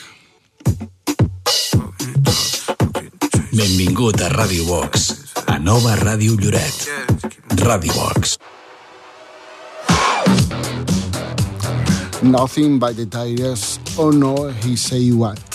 Benvingut 3.51 4.19
a 4.21 4.29
Radio 4.29 4.65
Box, 4.65 5.13
a 5.45 5.59
Nova 5.59 5.95
Ràdio 5.95 6.33
Lloret. 6.41 6.89
Radio 7.61 7.93
Box. 7.93 8.37
Nothing 12.23 12.79
by 12.79 12.93
the 12.93 13.05
tires, 13.05 13.79
oh 13.99 14.09
no, 14.09 14.49
he 14.63 14.75
say 14.75 15.11
what. 15.11 15.48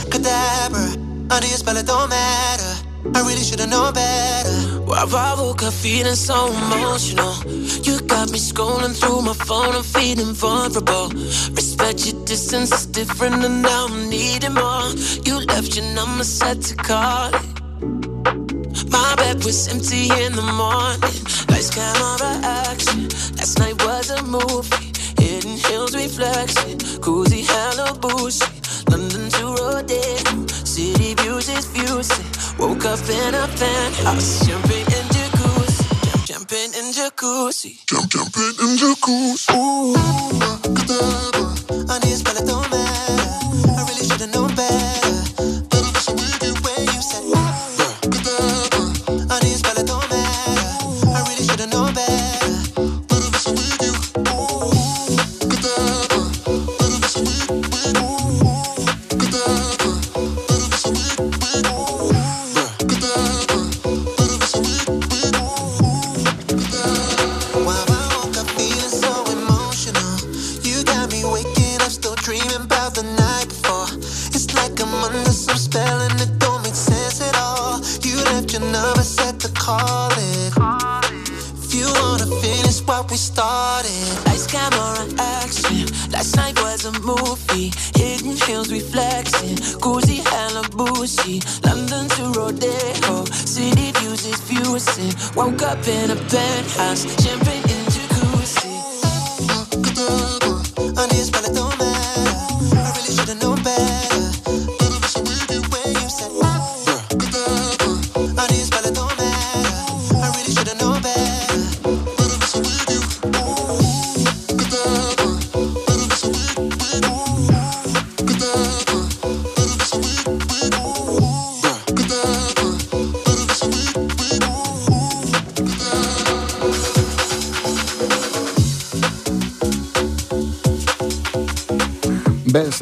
abracadabra. 0.00 0.86
Under 1.30 1.46
your 1.46 1.58
spell, 1.58 1.76
it 1.76 1.86
don't 1.86 2.08
matter. 2.08 2.86
I 3.14 3.20
really 3.20 3.42
should've 3.42 3.68
known 3.68 3.94
better. 3.94 4.80
Well, 4.82 5.16
I 5.16 5.34
woke 5.38 5.62
up 5.62 5.72
feeling 5.72 6.14
so 6.14 6.48
emotional. 6.48 7.34
You 7.82 8.00
got 8.00 8.30
me 8.30 8.38
scrolling 8.38 8.98
through 8.98 9.22
my 9.22 9.32
phone, 9.32 9.74
I'm 9.74 9.82
feeling 9.82 10.34
vulnerable. 10.34 11.08
Respect 11.54 12.06
your 12.06 12.24
distance, 12.24 12.72
is 12.72 12.86
different, 12.86 13.44
and 13.44 13.62
now 13.62 13.86
I'm 13.86 14.08
needing 14.08 14.54
more. 14.54 14.90
You 15.24 15.40
left 15.46 15.76
your 15.76 15.86
number 15.94 16.24
set 16.24 16.60
to 16.62 16.74
call 16.76 17.34
it. 17.34 18.90
My 18.90 19.14
bed 19.16 19.44
was 19.44 19.68
empty 19.68 20.10
in 20.24 20.32
the 20.34 20.42
morning. 20.42 21.16
Lights, 21.48 21.70
camera, 21.70 22.32
action. 22.42 23.08
Last 23.36 23.58
night 23.58 23.82
was 23.84 24.10
a 24.10 24.22
movie. 24.22 24.90
Hidden 25.20 25.58
hills 25.58 25.94
reflection, 25.94 26.78
cozy 27.00 27.42
Halibu's 27.42 28.40
beaucoup. 39.00 39.59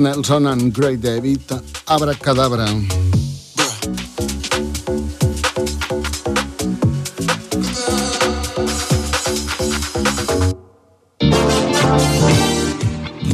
Nelson 0.01 0.47
and 0.47 0.73
Great 0.73 1.01
David, 1.01 1.43
Abracadabra. 1.89 2.67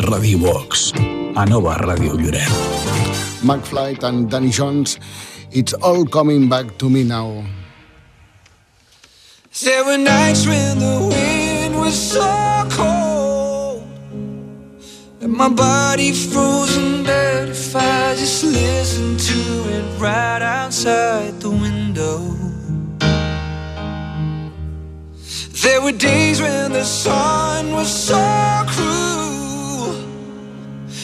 Radio 0.09 0.39
Box. 0.39 0.93
A 1.37 1.45
nova 1.45 1.75
Ràdio 1.77 2.17
Lloret. 2.17 2.49
McFly 3.43 4.03
and 4.03 4.31
Danny 4.31 4.51
Jones, 4.51 4.99
It's 5.51 5.75
All 5.75 6.05
Coming 6.07 6.49
Back 6.49 6.79
to 6.79 6.89
Me 6.89 7.05
Now. 7.05 7.45
There 9.62 9.85
were 9.85 9.99
nights 9.99 10.47
when 10.47 10.79
the 10.79 11.09
wind 11.11 11.77
was 11.77 11.95
so 11.95 12.67
cold 12.71 12.93
my 15.35 15.49
body 15.49 16.12
frozen 16.12 17.03
dead 17.03 17.49
if 17.49 17.74
I 17.74 18.14
just 18.14 18.45
listened 18.45 19.18
to 19.18 19.41
it 19.68 20.01
right 20.01 20.41
outside 20.41 21.41
the 21.41 21.51
window. 21.51 22.20
There 25.62 25.80
were 25.82 25.93
days 25.93 26.41
when 26.41 26.72
the 26.72 26.85
sun 26.85 27.72
was 27.72 27.89
so 27.89 28.22
cruel 28.68 29.95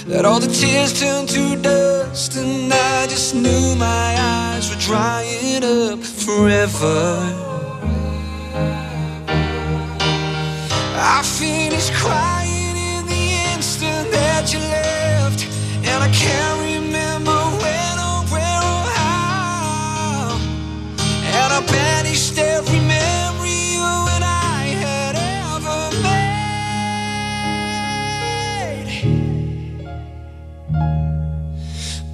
That 0.07 0.25
all 0.25 0.39
the 0.39 0.53
tears 0.53 1.01
turned 1.01 1.29
to 1.31 1.57
dust 1.57 2.37
And 2.37 2.73
I 2.73 3.07
just 3.07 3.35
knew 3.35 3.75
my 3.77 4.17
eyes 4.19 4.69
were 4.71 4.81
drying 4.81 5.65
up 5.65 6.01
forever. 6.05 7.01
I 10.95 11.23
finished 11.25 11.93
crying 11.95 12.40
that 14.41 14.53
you 14.55 14.61
left, 14.61 15.45
and 15.85 16.03
I 16.03 16.09
can't 16.09 16.61
remember 16.63 17.39
when 17.61 17.95
or 18.09 18.25
where 18.33 18.63
or 18.73 18.85
how. 18.97 20.41
And 21.37 21.51
I 21.53 21.61
banished 21.67 22.39
every 22.39 22.81
memory 22.81 23.61
you 23.77 23.91
and 24.15 24.25
I 24.25 24.63
had 24.85 25.15
ever 25.45 25.81
made. 26.07 26.49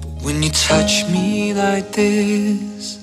But 0.01 0.13
when 0.25 0.37
you 0.43 0.49
touch 0.49 0.93
me 1.09 1.53
like 1.53 1.93
this, 1.93 2.99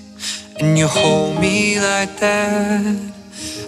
and 0.60 0.76
you 0.76 0.86
hold 0.86 1.40
me 1.40 1.80
like 1.80 2.18
that. 2.18 2.96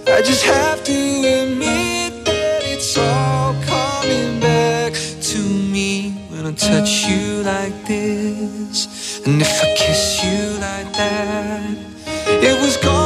I 0.07 0.21
just 0.23 0.45
have 0.45 0.85
to 0.85 0.93
admit 0.93 2.27
that 2.27 2.63
it's 2.63 2.99
all 2.99 3.36
I 6.47 6.53
touch 6.53 7.09
you 7.09 7.43
like 7.43 7.75
this. 7.87 9.27
And 9.27 9.43
if 9.43 9.49
I 9.49 9.75
kiss 9.75 10.23
you 10.23 10.61
like 10.61 10.93
that, 10.93 11.77
it 12.29 12.61
was 12.61 12.77
gone 12.77 13.06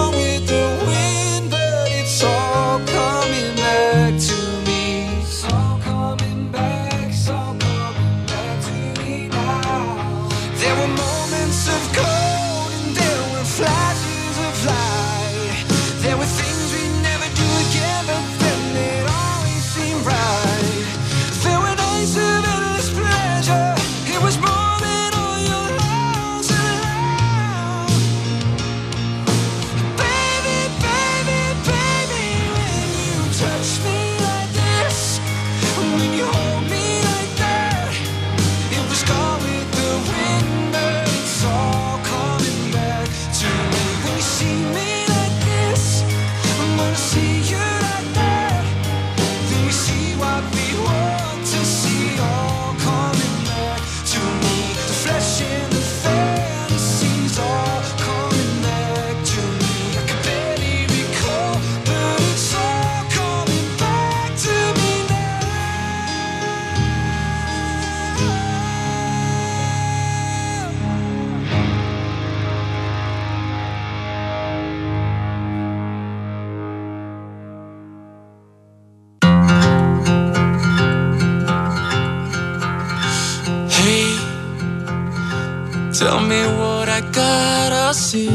tell 86.01 86.21
me 86.21 86.43
what 86.59 86.89
I 86.89 87.03
gotta 87.13 87.93
see. 87.93 88.31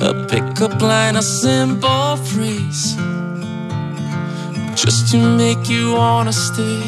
A 0.00 0.12
pickup 0.26 0.80
line, 0.80 1.16
a 1.16 1.22
simple 1.22 2.16
phrase, 2.16 2.96
just 4.74 5.10
to 5.10 5.18
make 5.42 5.68
you 5.68 5.92
wanna 5.92 6.32
stay. 6.32 6.80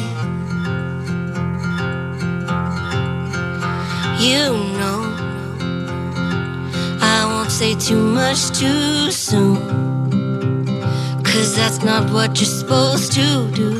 You 4.27 4.45
know, 4.79 5.01
I 7.15 7.19
won't 7.31 7.51
say 7.51 7.75
too 7.75 8.01
much 8.19 8.41
too 8.59 9.11
soon. 9.11 9.57
Cause 11.23 11.55
that's 11.55 11.83
not 11.83 12.09
what 12.11 12.29
you're 12.39 12.55
supposed 12.61 13.11
to 13.13 13.27
do. 13.53 13.71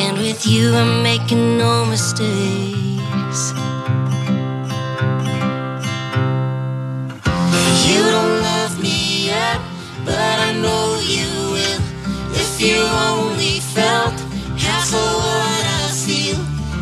And 0.00 0.16
with 0.16 0.46
you, 0.46 0.74
I'm 0.74 1.02
making 1.02 1.58
no 1.58 1.84
mistakes. 3.38 3.52
You 7.86 8.02
don't 8.02 8.42
love 8.42 8.80
me 8.82 9.26
yet, 9.26 9.60
but 10.04 10.36
I 10.48 10.52
know 10.52 11.00
you 11.00 11.28
will. 11.54 11.80
If 12.34 12.60
you 12.60 12.78
only 13.10 13.60
felt 13.60 14.18
half 14.58 14.92
of 14.92 15.14
what 15.24 15.64
I 15.82 15.90
feel. 16.04 16.40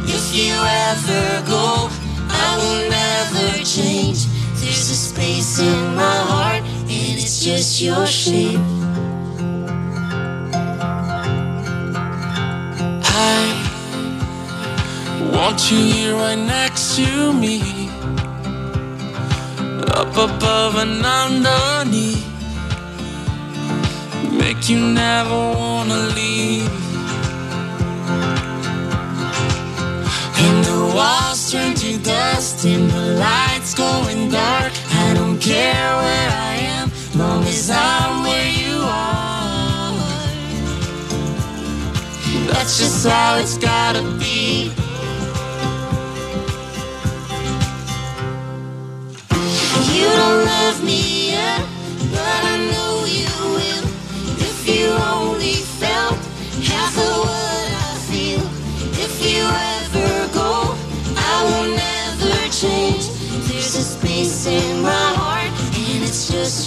If 0.09 0.35
you 0.35 0.55
ever 0.89 1.47
go, 1.47 1.89
I 2.29 2.57
will 2.61 2.91
never 2.91 3.65
change. 3.65 4.27
There's 4.61 4.91
a 4.91 4.97
space 4.97 5.59
in 5.59 5.95
my 5.95 6.17
heart, 6.31 6.63
and 6.63 7.19
it's 7.19 7.45
just 7.45 7.81
your 7.81 8.07
shape. 8.07 8.61
Want 15.47 15.71
you 15.71 15.79
here 15.79 16.15
right 16.15 16.35
next 16.35 16.97
to 16.97 17.33
me, 17.33 17.89
up 19.95 20.11
above 20.17 20.75
and 20.75 21.07
underneath. 21.07 22.27
Make 24.33 24.69
you 24.69 24.81
never 24.81 25.39
wanna 25.61 26.01
leave. 26.19 26.69
And 30.45 30.65
the 30.65 30.81
walls 30.97 31.53
turn 31.53 31.75
to 31.75 31.97
dust 31.99 32.65
and 32.65 32.91
the 32.91 33.07
lights 33.25 33.73
going 33.75 34.31
dark. 34.31 34.73
I 35.05 35.15
don't 35.15 35.39
care 35.39 35.91
where 36.03 36.31
I 36.51 36.55
am, 36.77 36.91
long 37.15 37.45
as 37.45 37.71
I'm 37.71 38.25
where 38.25 38.51
you 38.63 38.79
are. 38.83 39.95
That's 42.51 42.79
just 42.81 43.07
how 43.07 43.37
it's 43.37 43.57
gotta 43.59 44.03
be. 44.19 44.73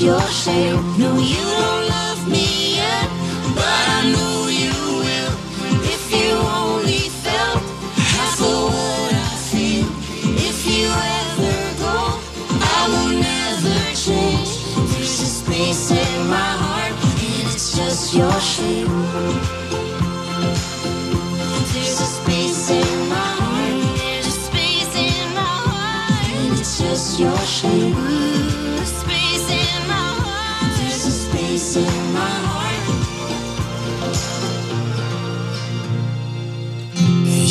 Your 0.01 0.21
shame. 0.27 0.97
No, 0.97 1.17
you 1.19 1.35
don't 1.35 1.88
my 16.29 16.51
heart, 16.63 16.93
and 16.93 17.47
it's 17.53 17.75
just 17.75 18.13
your 18.13 18.39
shame. 18.39 18.87
There's 21.73 21.99
a 21.99 22.09
space 22.19 22.69
in 22.69 23.09
my 23.09 23.29
heart. 23.41 23.97
There's 23.97 24.27
a 24.27 24.35
space 24.47 24.93
in 24.95 25.33
my 25.33 25.55
heart, 25.69 26.27
and 26.37 26.59
it's 26.59 26.77
just 26.79 27.19
your 27.19 27.39
shame. 27.57 27.95
Ooh, 27.95 28.85
space 28.85 29.47
in 29.49 29.87
my 29.87 30.07
heart. 30.23 30.71
There's 30.77 31.05
a 31.05 31.15
space 31.25 31.75
in 31.77 31.97
my 32.13 32.35
heart. 32.49 32.85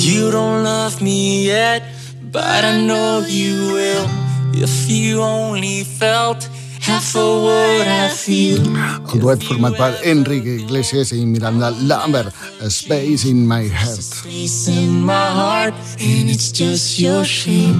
You 0.08 0.30
don't 0.30 0.62
love 0.64 1.02
me 1.02 1.46
yet, 1.46 1.82
but 2.22 2.64
I 2.64 2.80
know 2.80 3.24
you 3.26 3.72
will. 3.74 4.08
If 4.54 4.90
you 4.90 5.22
only 5.22 5.84
felt 5.84 6.48
half 6.88 7.14
of 7.16 7.42
what 7.44 7.86
I 7.86 8.08
feel. 8.08 8.64
El 9.12 9.20
duet 9.20 9.44
format 9.44 9.76
per 9.76 9.92
Enrique 10.04 10.56
Iglesias 10.62 11.12
i 11.12 11.24
Miranda 11.26 11.70
Lambert, 11.84 12.32
Space 12.68 13.28
in 13.28 13.46
My 13.46 13.68
Heart. 13.68 14.02
Space 14.02 14.68
in 14.72 15.04
my 15.04 15.28
heart, 15.38 15.74
and 16.00 16.30
it's 16.30 16.50
just 16.52 16.98
your 16.98 17.24
shame. 17.24 17.76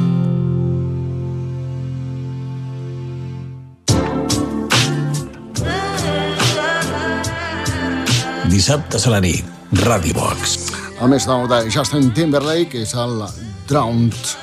Dissabtes 8.48 9.06
a 9.06 9.11
la 9.11 9.20
nit, 9.20 9.44
Ràdio 9.84 10.16
Box. 10.16 10.72
El 10.98 11.12
més 11.12 11.28
nou 11.30 11.46
de 11.48 11.62
Justin 11.70 12.11
Timberlake 12.16 12.84
és 12.84 12.96
el 12.98 13.22
Drowned. 13.68 14.36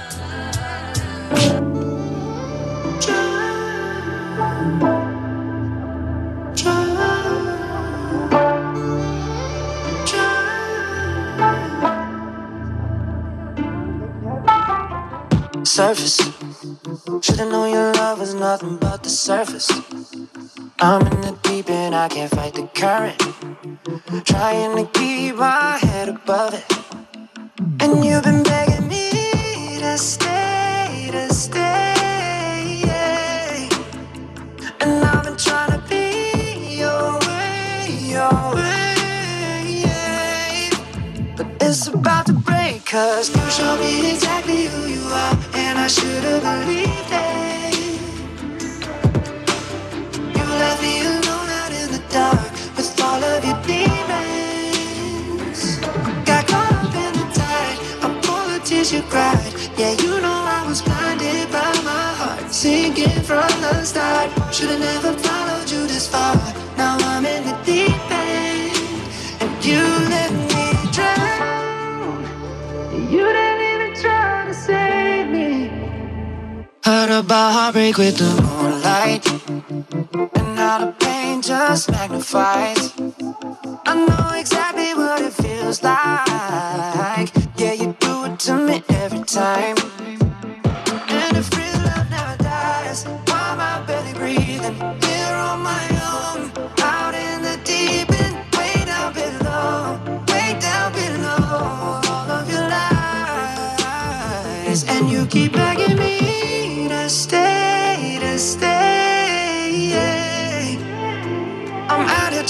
Surface. 15.75 16.21
Should've 17.21 17.51
known 17.51 17.73
your 17.73 17.93
love 17.95 18.19
was 18.21 18.33
nothing 18.33 18.77
but 18.77 19.03
the 19.03 19.09
surface. 19.09 19.69
I'm 20.79 21.01
in 21.05 21.19
the 21.19 21.37
deep 21.43 21.69
end, 21.69 21.93
I 21.93 22.07
can't 22.07 22.31
fight 22.31 22.53
the 22.53 22.65
current. 22.73 23.19
Trying 24.25 24.77
to 24.77 24.85
keep 24.97 25.35
my 25.35 25.77
head 25.77 26.07
above 26.07 26.53
it. 26.53 26.65
And 27.81 28.05
you've 28.05 28.23
been 28.23 28.41
begging 28.43 28.87
me 28.87 29.79
to 29.81 29.97
stay, 29.97 31.09
to 31.11 31.33
stay. 31.33 32.79
yeah. 32.85 33.69
And 34.79 35.03
I've 35.03 35.25
been 35.25 35.35
trying 35.35 35.73
to 35.77 35.81
be 35.89 36.77
your 36.77 37.19
way, 37.27 37.89
your 38.13 38.55
way. 38.55 39.83
yeah. 39.83 40.69
But 41.35 41.47
it's 41.59 41.87
about 41.87 42.27
to 42.27 42.33
break, 42.33 42.85
cause 42.85 43.27
you 43.35 43.51
show 43.51 43.77
me 43.77 44.13
exactly 44.13 44.67
who 44.67 44.87
you 44.87 44.94
I 45.85 45.87
should've 45.87 46.41
believed 46.41 47.11
it. 47.11 47.75
You 50.35 50.45
left 50.61 50.81
me 50.81 51.01
alone 51.01 51.49
out 51.61 51.71
in 51.73 51.91
the 51.91 52.01
dark 52.09 52.51
with 52.75 52.99
all 53.03 53.23
of 53.23 53.45
your 53.45 53.61
demons. 53.69 55.59
Got 56.25 56.47
caught 56.47 56.73
up 56.73 56.95
in 57.05 57.13
the 57.19 57.27
tide, 57.37 57.77
apologies 58.01 58.91
you 58.93 59.03
cried. 59.03 59.53
Yeah, 59.77 59.91
you 60.01 60.19
know 60.21 60.41
I 60.57 60.65
was 60.67 60.81
blinded 60.81 61.51
by 61.51 61.71
my 61.83 62.13
heart, 62.17 62.51
sinking 62.51 63.21
from 63.21 63.47
the 63.61 63.83
start. 63.83 64.31
Should've 64.51 64.79
never 64.79 65.13
followed 65.13 65.69
you 65.69 65.85
this 65.85 66.07
far. 66.07 66.64
Heard 76.85 77.09
about 77.09 77.51
heartbreak 77.53 77.97
with 77.97 78.17
the 78.19 78.29
moonlight, 78.43 79.25
and 80.37 80.59
how 80.59 80.85
the 80.85 80.91
pain 80.99 81.41
just 81.41 81.89
magnifies. 81.89 82.93
I 83.87 84.05
know 84.05 84.39
exactly 84.39 84.93
what 84.93 85.19
it 85.19 85.33
feels 85.33 85.81
like. 85.81 87.31
Yeah, 87.57 87.73
you 87.73 87.95
do 87.99 88.25
it 88.25 88.39
to 88.41 88.57
me 88.57 88.83
every 88.89 89.23
time. 89.23 89.74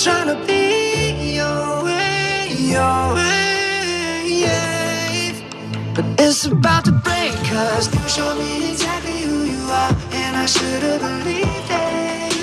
Trying 0.06 0.28
to 0.28 0.36
be 0.46 1.34
your 1.34 1.84
way, 1.84 2.48
your 2.60 3.16
way, 3.16 4.24
yeah. 4.44 5.34
But 5.96 6.06
it's 6.20 6.46
about 6.46 6.86
to 6.86 6.92
break, 6.92 7.34
cause 7.50 7.92
you 7.92 8.08
show 8.08 8.36
me 8.36 8.70
exactly 8.70 9.22
who 9.22 9.46
you 9.46 9.64
are, 9.68 9.96
and 10.12 10.38
I 10.38 10.46
should've 10.46 11.02
believed 11.02 11.72
it. 11.72 12.34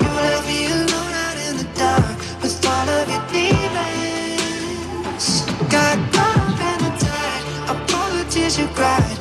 You 0.00 0.08
left 0.24 0.46
me 0.48 0.60
alone 0.72 1.14
out 1.26 1.36
in 1.46 1.54
the 1.58 1.68
dark 1.76 2.16
with 2.40 2.64
all 2.64 2.88
of 2.88 3.06
your 3.12 3.24
demons. 3.36 3.66
Got 5.68 5.98
caught 6.14 6.38
up 6.40 6.58
in 6.70 6.78
the 6.86 6.92
tide, 7.04 7.44
apologies 7.68 8.58
you 8.58 8.66
cried. 8.68 9.11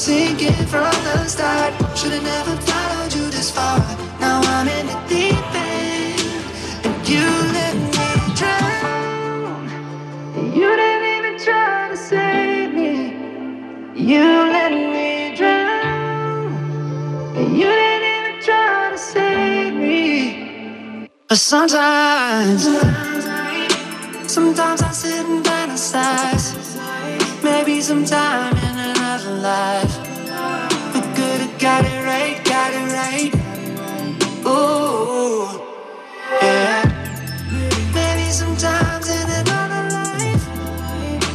Sinking 0.00 0.66
from 0.66 0.90
the 1.04 1.26
start. 1.26 1.74
Should've 1.94 2.22
never 2.22 2.56
followed 2.68 3.12
you 3.12 3.30
this 3.30 3.50
far. 3.50 3.78
Now 4.18 4.40
I'm 4.40 4.66
in 4.66 4.86
the 4.86 4.98
deep 5.12 5.54
end, 5.54 6.20
and 6.86 7.08
you 7.12 7.26
let 7.58 7.74
me 7.96 8.08
drown. 8.40 9.68
You 10.56 10.70
didn't 10.80 11.06
even 11.16 11.34
try 11.44 11.88
to 11.90 11.96
save 11.98 12.72
me. 12.72 13.12
You 13.94 14.24
let 14.56 14.72
me 14.72 15.36
drown. 15.36 16.48
You 17.58 17.68
didn't 17.80 18.06
even 18.16 18.36
try 18.42 18.88
to 18.92 18.98
save 18.98 19.74
me. 19.74 21.10
But 21.28 21.38
sometimes, 21.38 22.62
sometimes 24.32 24.80
I 24.80 24.92
sit 24.92 25.26
and 25.26 25.44
fantasize. 25.44 26.46
Maybe 27.44 27.82
sometime 27.82 28.56
in 28.56 28.99
not 29.10 29.24
alive. 29.26 29.92
For 30.92 31.04
good, 31.18 31.40
I 31.46 31.50
got 31.58 31.84
it 31.84 32.00
right, 32.10 32.36
got 32.44 32.70
it 32.78 32.86
right. 32.98 33.32
Ooh, 34.46 35.48
yeah. 36.40 36.82
Maybe 37.96 38.26
sometimes 38.30 39.06
in 39.18 39.26
another 39.40 39.84
life, 39.98 40.44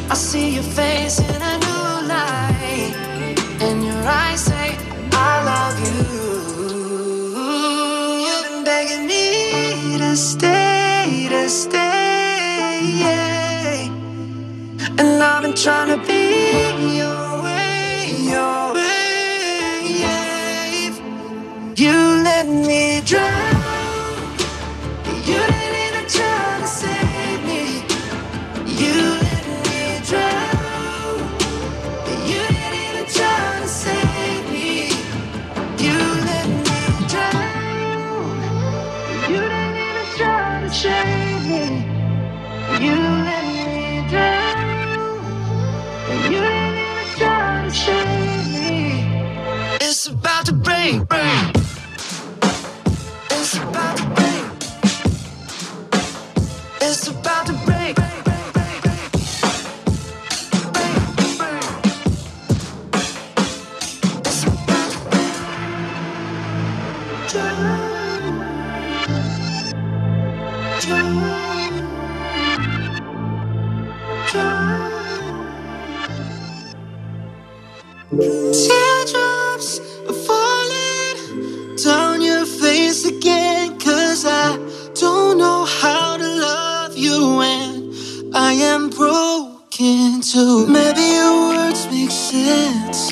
I 0.10 0.16
see 0.16 0.50
your 0.58 0.68
face 0.80 1.20
in 1.20 1.42
a 1.52 1.56
new 1.66 1.88
light, 2.14 2.94
and 3.66 3.78
your 3.84 4.04
eyes 4.24 4.42
say, 4.50 4.68
I 5.12 5.34
love 5.52 5.78
you. 5.86 6.00
You've 8.26 8.46
been 8.48 8.64
begging 8.64 9.06
me 9.12 9.98
to 9.98 10.16
stay, 10.16 11.28
to 11.30 11.50
stay. 11.50 11.86
And 14.98 15.22
I've 15.22 15.42
been 15.44 15.56
trying 15.66 15.90
to 15.94 16.00
be 16.08 16.24
your 17.00 17.25
You 21.86 21.92
let 22.24 22.48
me 22.48 23.00
drown. 23.06 24.26
You 25.30 25.38
didn't 25.52 25.76
even 25.86 26.06
try 26.10 26.58
to 26.62 26.68
save 26.68 27.42
me. 27.46 27.64
You 28.82 28.96
let 29.26 29.46
me 29.68 30.02
drown. 30.10 31.20
You 32.30 32.42
didn't 32.50 32.74
even 32.86 33.06
try 33.18 33.60
to 33.62 33.68
save 33.68 34.46
me. 34.56 34.70
You 35.86 35.98
let 36.30 36.48
me 36.66 36.82
drown. 37.12 38.34
You 39.30 39.42
didn't 39.42 39.78
even 39.88 40.08
try 40.18 40.62
to 40.64 40.70
save 40.74 41.42
me. 41.52 41.66
You 42.84 42.98
let 43.30 43.46
me 43.54 44.10
drown. 44.10 45.22
You 46.34 46.40
didn't 46.46 46.78
even 46.82 47.08
try 47.20 47.62
to 47.64 47.72
save 47.72 48.48
me. 48.56 49.78
It's 49.82 50.08
about 50.08 50.48
to 50.48 50.54
break, 50.54 51.08
break. 51.08 51.55
It's 53.46 53.58
about 53.58 53.98
to 53.98 54.04
break. 54.16 54.46
It's 56.82 57.08
about 57.10 57.46
to 57.46 57.54
break. 57.64 57.96
Teardrops 78.52 79.35
face 82.96 83.06
again. 83.06 83.78
Cause 83.80 84.26
I 84.26 84.58
don't 84.96 85.38
know 85.38 85.66
how 85.66 86.18
to 86.18 86.28
love 86.28 86.98
you 86.98 87.38
when 87.38 87.94
I 88.34 88.54
am 88.54 88.90
broken 88.90 90.22
too. 90.22 90.68
Maybe 90.68 91.02
your 91.20 91.50
words 91.50 91.88
make 91.92 92.12
sense. 92.12 93.12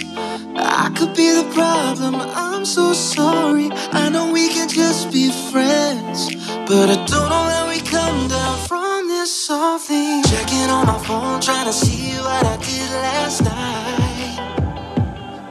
I 0.56 0.92
could 0.96 1.16
be 1.16 1.30
the 1.40 1.50
problem. 1.54 2.16
I'm 2.16 2.66
so 2.66 2.94
sorry. 2.94 3.70
I 3.92 4.10
know 4.10 4.32
we 4.32 4.50
can 4.50 4.70
just 4.70 5.12
be 5.12 5.32
friends. 5.52 6.36
But 6.68 6.90
I 6.90 6.98
don't 7.12 7.30
know 7.34 7.46
how 7.54 7.68
we 7.70 7.80
come 7.82 8.28
down 8.28 8.58
from 8.68 9.08
this 9.08 9.32
something. 9.48 10.24
Checking 10.24 10.70
on 10.70 10.88
my 10.88 11.00
phone, 11.06 11.42
trying 11.42 11.66
to 11.66 11.74
see 11.74 12.14
what 12.28 12.46
I 12.46 12.58
did 12.58 12.90
last 13.08 13.44
night. 13.44 14.40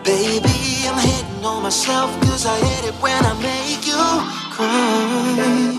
Baby, 0.05 0.52
myself 1.73 2.21
cause 2.21 2.45
I 2.45 2.59
hate 2.59 2.89
it 2.91 2.95
when 3.01 3.25
I 3.25 3.33
make 3.41 3.87
you 3.87 4.05
cry. 4.53 5.72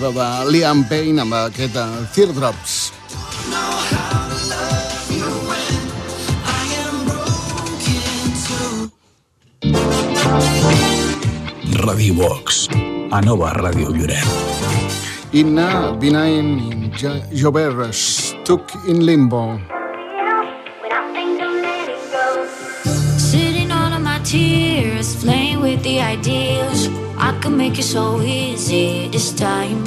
Veu 0.00 0.12
de 0.14 0.26
Liam 0.52 0.84
Payne 0.90 1.24
amb 1.24 1.34
aquest 1.34 1.76
uh, 1.76 1.88
Teardrops. 2.14 2.78
Radio 11.84 12.14
Box. 12.14 12.68
A 13.10 13.20
Nova 13.20 13.50
Ràdio 13.52 13.90
Lloret. 13.90 14.24
Inna 15.32 15.92
Vinain 16.00 16.58
in 16.70 16.90
Jo- 16.96 17.22
Jobert, 17.32 17.92
Stuck 17.94 18.72
in 18.86 19.04
Limbo. 19.04 19.58
Sitting 23.18 23.70
on 23.72 23.92
all 23.92 24.00
my 24.00 24.18
tears, 24.24 25.16
playing 25.22 25.60
with 25.60 25.82
the 25.82 26.00
ideas. 26.00 26.87
Could 27.48 27.56
make 27.56 27.78
it 27.78 27.84
so 27.84 28.20
easy 28.20 29.08
this 29.08 29.32
time. 29.32 29.82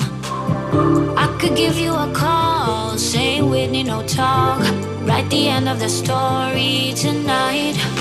I 1.16 1.28
could 1.40 1.56
give 1.56 1.78
you 1.78 1.94
a 1.94 2.12
call, 2.12 2.98
say 2.98 3.44
Whitney, 3.44 3.84
no 3.84 4.02
talk. 4.02 4.62
Write 5.06 5.30
the 5.30 5.48
end 5.48 5.70
of 5.70 5.80
the 5.80 5.88
story 5.88 6.94
tonight. 6.96 8.01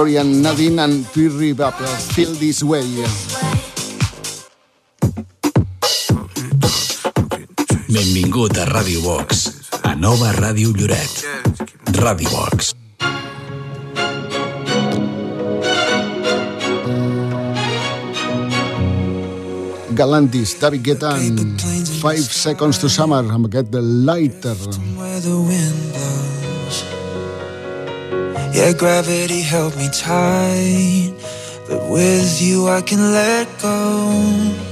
Victoria 0.00 0.24
Nadine 0.24 0.78
and 0.78 1.06
Thierry 1.08 1.52
Bapple, 1.52 1.84
Feel 1.84 2.32
This 2.40 2.62
Way. 2.62 3.04
Benvingut 7.84 8.56
a 8.56 8.64
Radio 8.72 9.02
Box, 9.02 9.68
a 9.84 9.94
Nova 9.94 10.32
Ràdio 10.32 10.72
Lloret. 10.72 11.20
Radio 12.00 12.30
Box. 12.30 12.72
Galantis, 19.92 20.56
David 20.58 20.82
Guetta 20.82 21.20
en 21.20 21.58
5 21.60 22.32
Seconds 22.32 22.80
to 22.80 22.88
Summer 22.88 23.20
amb 23.28 23.52
aquest 23.52 23.76
Lighter. 23.76 24.56
Lighter. 24.96 26.99
Yeah, 28.52 28.72
gravity 28.72 29.42
held 29.42 29.76
me 29.76 29.88
tight, 29.92 31.14
but 31.68 31.88
with 31.90 32.42
you 32.42 32.68
I 32.68 32.82
can 32.82 33.12
let 33.12 33.46
go. 33.60 34.69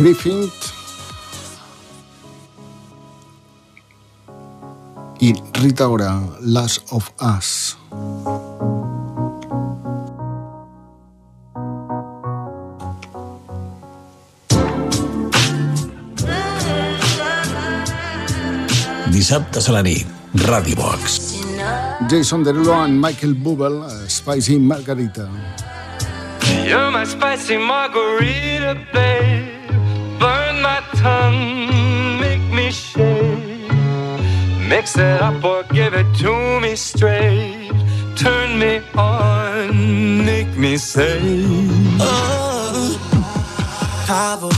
Griffith 0.00 0.72
i 5.20 5.34
Rita 5.60 5.88
Ora, 5.88 6.22
Last 6.40 6.88
of 6.90 7.12
Us. 7.20 7.76
Dissabtes 19.12 19.68
a 19.68 19.72
la 19.72 19.82
nit, 19.82 20.06
Ràdio 20.48 20.80
Box. 20.80 21.36
Jason 22.08 22.42
Derulo 22.42 22.72
and 22.80 22.96
Michael 22.96 23.34
Bublé, 23.34 23.84
eh, 23.84 24.08
Spicy 24.08 24.56
Margarita. 24.56 25.28
You're 26.64 26.90
my 26.90 27.04
spicy 27.04 27.58
margarita, 27.58 28.80
babe. 28.94 29.49
Mix 34.70 34.96
it 34.96 35.20
up 35.20 35.42
or 35.42 35.64
give 35.64 35.94
it 35.94 36.06
to 36.18 36.60
me 36.60 36.76
straight. 36.76 37.72
Turn 38.14 38.56
me 38.56 38.80
on, 38.94 40.24
make 40.24 40.56
me 40.56 40.76
say. 40.76 41.18
Oh, 41.98 42.94
Cabo, 44.06 44.48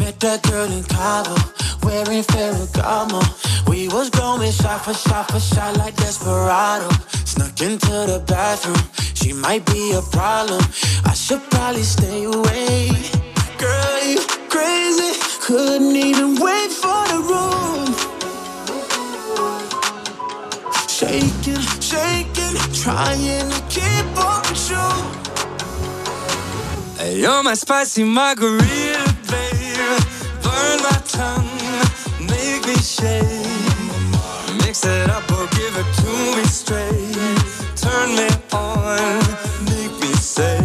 met 0.00 0.18
that 0.18 0.42
girl 0.42 0.72
in 0.72 0.82
Cabo, 0.82 1.36
wearing 1.84 2.24
Ferragamo. 2.24 3.22
We 3.68 3.86
was 3.86 4.10
going 4.10 4.50
shot 4.50 4.84
for 4.84 4.92
shot 4.92 5.30
for 5.30 5.38
shot 5.38 5.76
like 5.76 5.94
Desperado. 5.94 6.90
Snuck 7.24 7.60
into 7.62 7.94
the 8.10 8.24
bathroom, 8.26 8.82
she 9.14 9.32
might 9.32 9.64
be 9.66 9.92
a 9.92 10.02
problem. 10.02 10.64
I 11.04 11.14
should 11.14 11.42
probably 11.48 11.84
stay 11.84 12.24
away. 12.24 12.90
Girl, 13.56 14.02
you 14.02 14.18
crazy, 14.48 15.12
couldn't 15.40 15.94
even 15.94 16.34
wait 16.40 16.72
for 16.72 17.02
the 17.12 17.20
room. 17.30 18.09
Shaking, 21.00 21.64
shaking, 21.80 22.56
trying 22.74 23.48
to 23.48 23.62
keep 23.70 24.04
up 24.18 24.46
with 24.50 24.68
you. 24.68 24.88
You're 27.22 27.42
my 27.42 27.54
spicy 27.54 28.04
margarita, 28.04 29.16
babe. 29.30 29.98
Burn 30.42 30.82
my 30.82 31.00
tongue, 31.08 31.48
make 32.20 32.66
me 32.66 32.76
shake. 32.76 33.24
Mix 34.58 34.84
it 34.84 35.08
up 35.08 35.24
or 35.32 35.46
give 35.56 35.74
it 35.74 35.88
to 36.00 36.12
me 36.36 36.44
straight. 36.44 37.16
Turn 37.76 38.14
me 38.14 38.28
on, 38.52 39.24
make 39.64 39.96
me 40.02 40.12
say. 40.12 40.60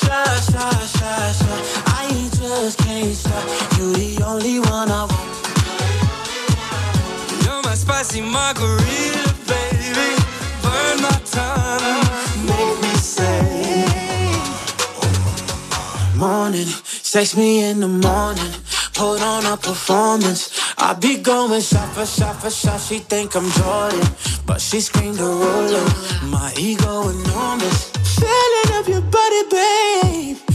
Shy, 0.00 0.24
shy, 0.50 0.86
shy, 0.96 1.32
shy. 1.32 1.58
I 1.88 2.08
just 2.32 2.78
can't 2.78 3.14
stop. 3.14 3.44
You 3.76 3.92
the 3.92 4.22
only 4.24 4.60
one 4.60 4.90
I 4.90 5.04
want. 5.04 5.13
My 8.20 8.20
spicy 8.20 8.20
margarita, 8.20 9.34
baby. 9.46 10.22
Burn 10.62 11.02
my 11.02 11.20
tongue, 11.24 12.46
make 12.46 12.82
me 12.82 12.94
say. 12.96 14.36
Morning, 16.16 16.66
sex 16.66 17.36
me 17.36 17.64
in 17.64 17.80
the 17.80 17.88
morning. 17.88 18.52
Put 18.94 19.22
on 19.22 19.44
a 19.46 19.56
performance. 19.56 20.50
I 20.78 20.94
be 20.94 21.18
going 21.18 21.60
shot 21.60 21.88
for 21.94 22.06
shot 22.06 22.40
for 22.40 22.50
shot. 22.50 22.80
She 22.80 22.98
think 22.98 23.34
I'm 23.34 23.50
Jordan, 23.50 24.06
but 24.46 24.60
she 24.60 24.80
screamed 24.80 25.20
a 25.20 25.24
roller. 25.24 25.86
My 26.30 26.52
ego 26.56 27.08
enormous. 27.08 27.90
Feeling 28.18 28.78
of 28.78 28.88
your 28.88 29.02
body, 29.02 29.42
babe. 29.50 30.53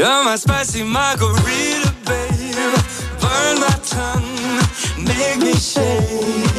You're 0.00 0.24
my 0.24 0.36
spicy 0.36 0.82
margarita, 0.82 1.92
babe. 2.06 2.72
Burn 3.20 3.60
my 3.60 3.76
tongue, 3.84 4.24
make 4.96 5.36
me 5.44 5.52
shake. 5.52 6.56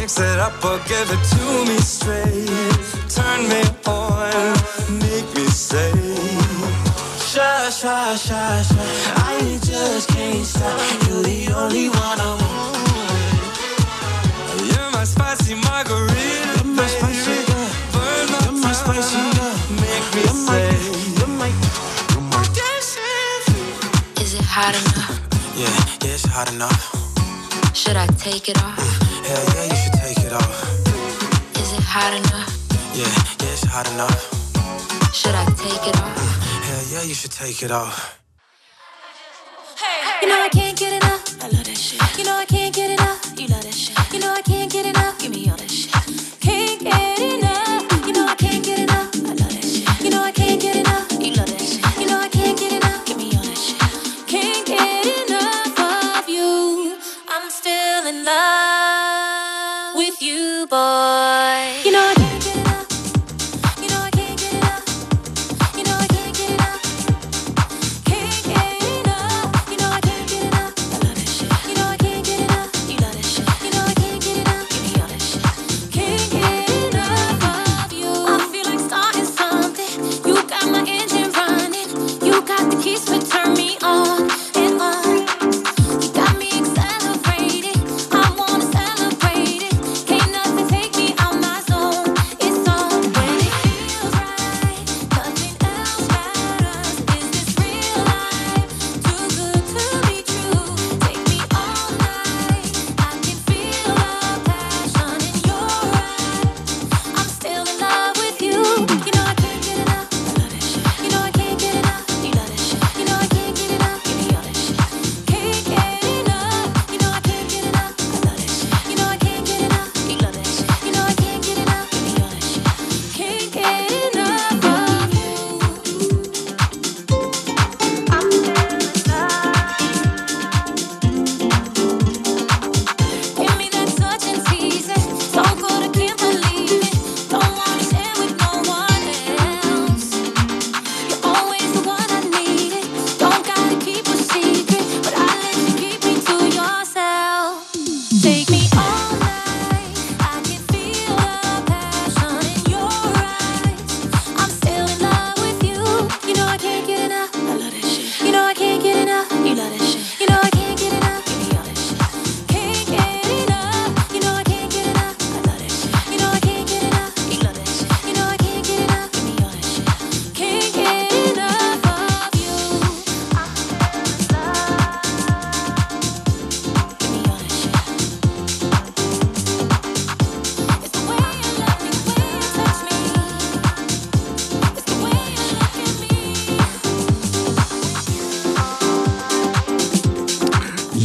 Mix 0.00 0.18
it 0.18 0.38
up 0.38 0.64
or 0.64 0.78
give 0.88 1.10
it 1.10 1.22
to 1.34 1.44
me 1.68 1.76
straight. 1.76 2.48
Turn 3.10 3.46
me 3.50 3.60
on, 3.84 4.56
make 5.04 5.28
me 5.36 5.44
say. 5.48 5.92
Shy, 7.18 7.68
shy, 7.68 8.16
shy, 8.16 8.62
shy. 8.62 9.12
I 9.16 9.58
just 9.62 10.08
can't 10.08 10.46
stop. 10.46 10.80
You're 11.10 11.24
the 11.24 11.52
only 11.54 11.90
one 11.90 12.20
I 12.20 12.36
want. 12.40 12.45
Hot 24.56 24.72
enough? 24.72 25.12
Yeah, 25.52 25.68
yeah, 26.00 26.14
it's 26.16 26.24
hot 26.24 26.50
enough. 26.50 26.80
Should 27.76 27.96
I 27.96 28.06
take 28.16 28.48
it 28.48 28.56
off? 28.64 28.78
Hell 29.28 29.44
yeah, 29.52 29.68
you 29.68 29.76
should 29.76 29.96
take 30.00 30.20
it 30.24 30.32
off. 30.32 30.56
Is 31.60 31.76
it 31.76 31.84
hot 31.84 32.16
enough? 32.16 32.48
Yeah, 32.96 33.04
yeah, 33.04 33.52
it's 33.52 33.64
hot 33.68 33.84
enough. 33.92 34.16
Should 35.12 35.34
I 35.34 35.44
take 35.60 35.84
it 35.92 35.96
off? 36.00 36.16
Hell 36.64 36.84
yeah, 36.88 37.02
you 37.04 37.12
should 37.12 37.32
take 37.32 37.62
it 37.62 37.70
off. 37.70 38.18
You 40.22 40.28
know 40.28 40.40
I 40.40 40.48
can't 40.48 40.78
get 40.78 40.92
enough. 41.04 41.44
I 41.44 41.48
love 41.48 41.64
that 41.64 41.76
shit. 41.76 42.00
You 42.16 42.24
know 42.24 42.36
I 42.36 42.46
can't 42.46 42.74
get 42.74 42.90
enough. 42.90 43.38
You 43.38 43.48
love 43.48 43.62
that 43.62 43.74
shit. 43.74 44.05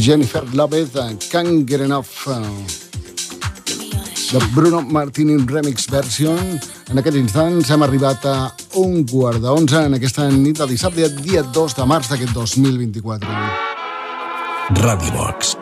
Jennifer 0.02 0.42
Lopez, 0.52 0.96
uh, 0.96 1.14
Can't 1.30 1.64
Get 1.64 1.80
Enough, 1.80 2.26
uh, 2.26 2.42
de 4.32 4.38
Bruno 4.52 4.80
Martini 4.82 5.36
Remix 5.46 5.86
Version. 5.86 6.58
En 6.90 6.98
aquests 6.98 7.20
instants 7.20 7.70
hem 7.70 7.84
arribat 7.86 8.26
a 8.26 8.34
un 8.82 9.04
quart 9.06 9.38
d'onze 9.38 9.84
en 9.86 9.94
aquesta 9.94 10.26
nit 10.34 10.58
de 10.58 10.66
dissabte, 10.72 11.06
dia 11.22 11.44
2 11.54 11.78
de 11.78 11.86
març 11.86 12.10
d'aquest 12.10 12.34
2024. 12.34 13.30
Ràdio 14.82 15.14
Box. 15.14 15.54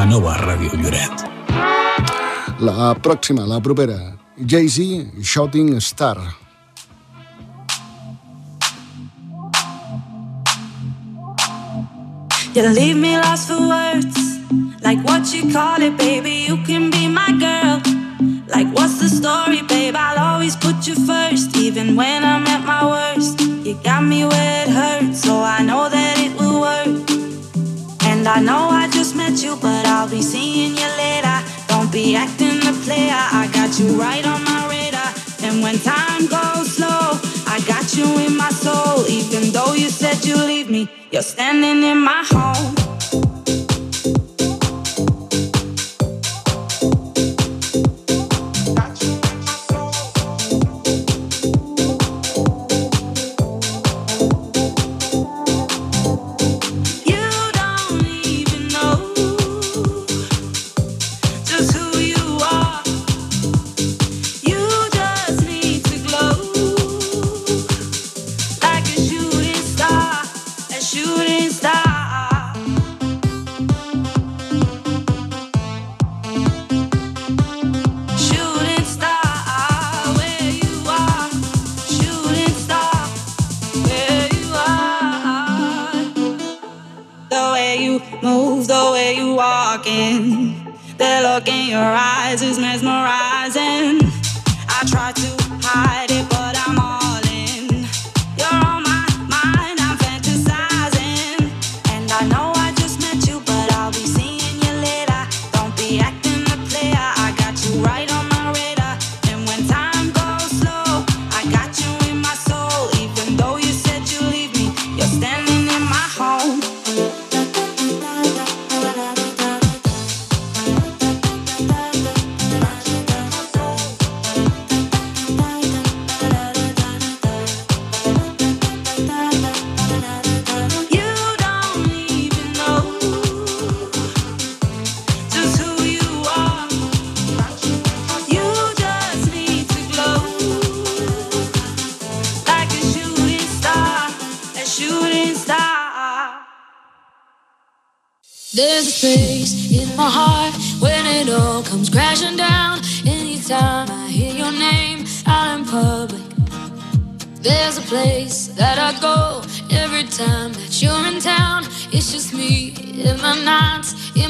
A 0.00 0.08
nova 0.08 0.40
Ràdio 0.40 0.80
Lloret. 0.80 1.28
La 2.64 2.94
pròxima, 3.04 3.44
la 3.44 3.60
propera, 3.60 4.00
Jay-Z, 4.40 5.20
Shooting 5.20 5.76
Star. 5.76 6.47
You 12.58 12.68
leave 12.70 12.96
me 12.96 13.16
lost 13.16 13.46
for 13.46 13.60
words. 13.60 14.18
Like 14.82 14.98
what 15.04 15.32
you 15.32 15.52
call 15.52 15.80
it, 15.80 15.96
baby. 15.96 16.44
You 16.48 16.56
can 16.64 16.90
be 16.90 17.06
my 17.06 17.30
girl. 17.38 17.80
Like 18.48 18.66
what's 18.74 18.98
the 18.98 19.08
story, 19.08 19.62
babe? 19.62 19.94
I'll 19.96 20.32
always 20.32 20.56
put 20.56 20.84
you 20.88 20.96
first, 21.06 21.56
even 21.56 21.94
when 21.94 22.24
I'm 22.24 22.44
at 22.48 22.64
my 22.66 22.84
worst. 22.84 23.40
You 23.64 23.80
got 23.84 24.02
me 24.02 24.24
where 24.24 24.64
it 24.64 24.70
hurts, 24.70 25.22
so 25.22 25.40
I 25.40 25.62
know 25.62 25.88
that 25.88 26.18
it 26.18 26.36
will 26.36 26.60
work. 26.60 27.08
And 28.10 28.26
I 28.26 28.40
know 28.40 28.70
I 28.70 28.88
just 28.90 29.14
met 29.14 29.40
you, 29.40 29.54
but 29.62 29.86
I'll 29.86 30.10
be 30.10 30.20
seeing 30.20 30.76
you 30.76 30.88
later. 30.98 31.38
Don't 31.68 31.92
be 31.92 32.16
acting 32.16 32.58
the 32.58 32.74
player. 32.84 33.14
I 33.14 33.48
got 33.52 33.78
you 33.78 33.86
right 34.02 34.26
on 34.26 34.42
my 34.42 34.66
radar. 34.66 35.14
And 35.44 35.62
when 35.62 35.78
time 35.78 36.26
goes 36.26 36.74
slow, 36.74 37.20
got 37.68 37.94
you 37.94 38.18
in 38.18 38.36
my 38.36 38.48
soul. 38.48 39.06
Even 39.06 39.52
though 39.52 39.74
you 39.74 39.90
said 39.90 40.24
you 40.24 40.36
leave 40.36 40.70
me, 40.70 40.88
you're 41.12 41.22
standing 41.22 41.82
in 41.84 41.98
my 41.98 42.24
home. 42.26 42.97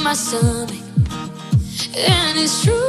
my 0.09 0.15
stomach, 0.15 0.71
and 1.95 2.39
it's 2.39 2.65
true. 2.65 2.88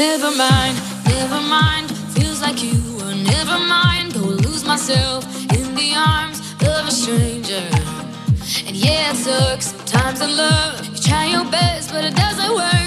Never 0.00 0.30
mind, 0.30 0.80
never 1.04 1.42
mind, 1.42 1.90
feels 2.14 2.40
like 2.40 2.62
you 2.64 2.80
were 2.96 3.14
never 3.14 3.58
mind. 3.58 4.14
Go 4.14 4.20
lose 4.20 4.64
myself 4.64 5.26
in 5.52 5.74
the 5.74 5.92
arms 5.94 6.40
of 6.62 6.88
a 6.88 6.90
stranger. 6.90 7.68
And 8.66 8.74
yeah, 8.74 9.10
it 9.10 9.16
sucks, 9.16 9.66
sometimes 9.66 10.22
in 10.22 10.34
love, 10.38 10.86
you 10.86 10.96
try 11.02 11.26
your 11.26 11.44
best, 11.50 11.92
but 11.92 12.02
it 12.02 12.16
doesn't 12.16 12.54
work. 12.54 12.79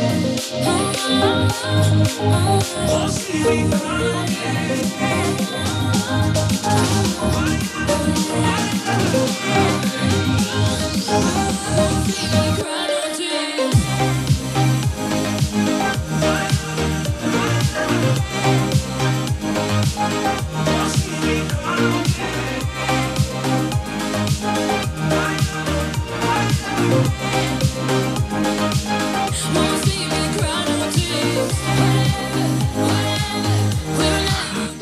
Oh, 0.00 0.28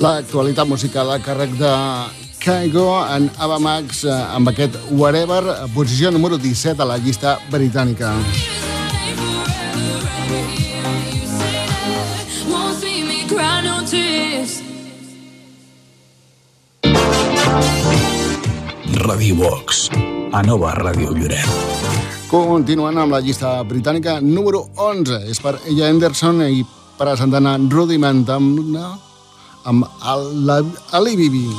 l'actualitat 0.06 0.68
musical 0.70 1.08
a 1.10 1.18
càrrec 1.18 1.56
de 1.58 1.70
Kaigo 2.38 2.86
en 3.10 3.26
Abamax 3.42 4.04
eh, 4.06 4.12
amb 4.36 4.52
aquest 4.52 4.76
Whatever, 4.94 5.42
posició 5.74 6.12
número 6.14 6.38
17 6.38 6.82
a 6.82 6.86
la 6.86 6.98
llista 7.02 7.38
britànica. 7.50 8.12
Radio 19.06 19.34
Box, 19.40 19.88
a 20.30 20.42
Nova 20.46 20.70
Ràdio 20.78 21.16
Lloret. 21.16 21.50
Continuant 22.30 23.02
amb 23.02 23.16
la 23.16 23.22
llista 23.24 23.56
britànica, 23.66 24.20
número 24.22 24.68
11 24.76 25.24
és 25.30 25.42
per 25.42 25.56
Ella 25.66 25.90
Anderson 25.90 26.44
i 26.46 26.62
per 26.98 27.16
Santana 27.18 27.56
Rudimentam, 27.58 28.54
no? 28.70 29.05
I'm 29.66 29.82
Ali 30.05 31.16
Bibi. 31.16 31.51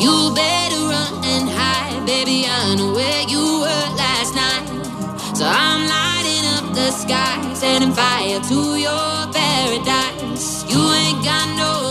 You 0.00 0.32
better 0.34 0.80
run 0.88 1.20
and 1.28 1.46
hide, 1.46 2.06
baby. 2.06 2.46
I 2.48 2.74
know 2.78 2.94
where 2.94 3.22
you 3.28 3.60
were 3.60 3.88
last 4.00 4.32
night. 4.34 4.64
So 5.36 5.44
I'm 5.44 5.84
lighting 5.84 6.46
up 6.56 6.74
the 6.74 6.90
sky, 6.90 7.52
setting 7.52 7.92
fire 7.92 8.40
to 8.48 8.76
your 8.80 9.28
paradise. 9.30 10.64
You 10.72 10.80
ain't 10.80 11.22
got 11.22 11.48
no 11.60 11.85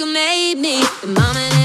make 0.00 0.56
me 0.58 0.80
the 1.02 1.06
moment. 1.08 1.61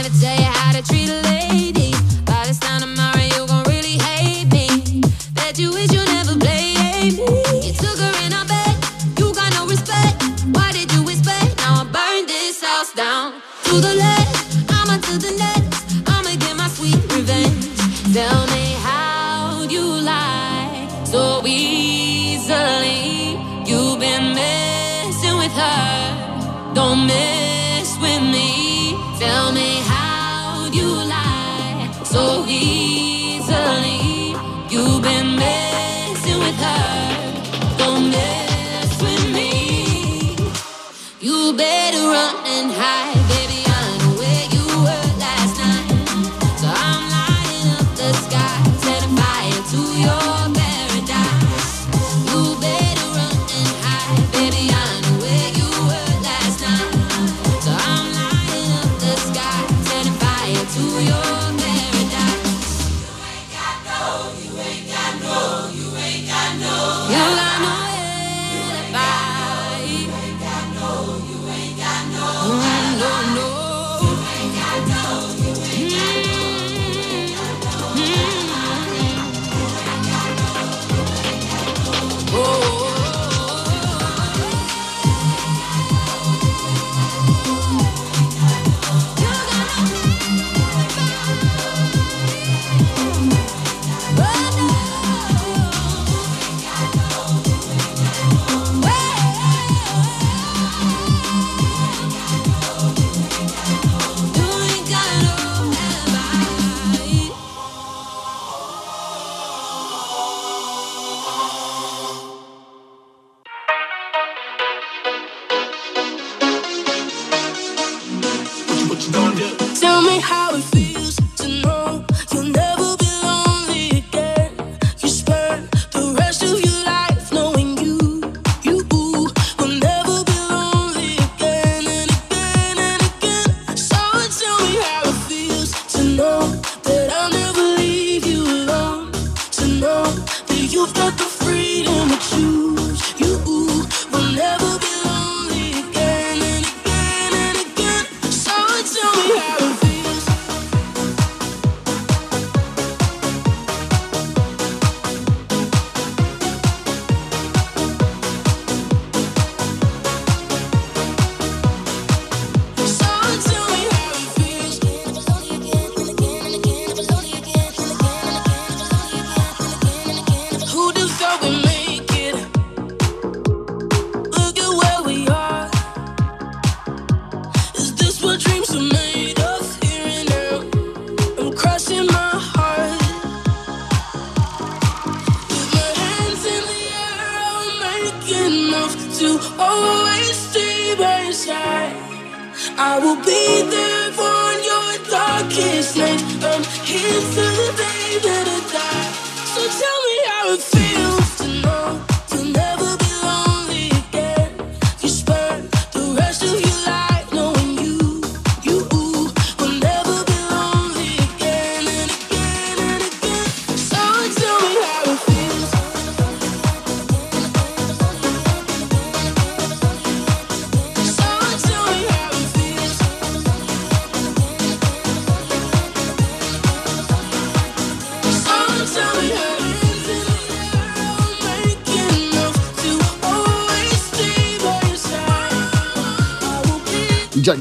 high. 42.66 43.17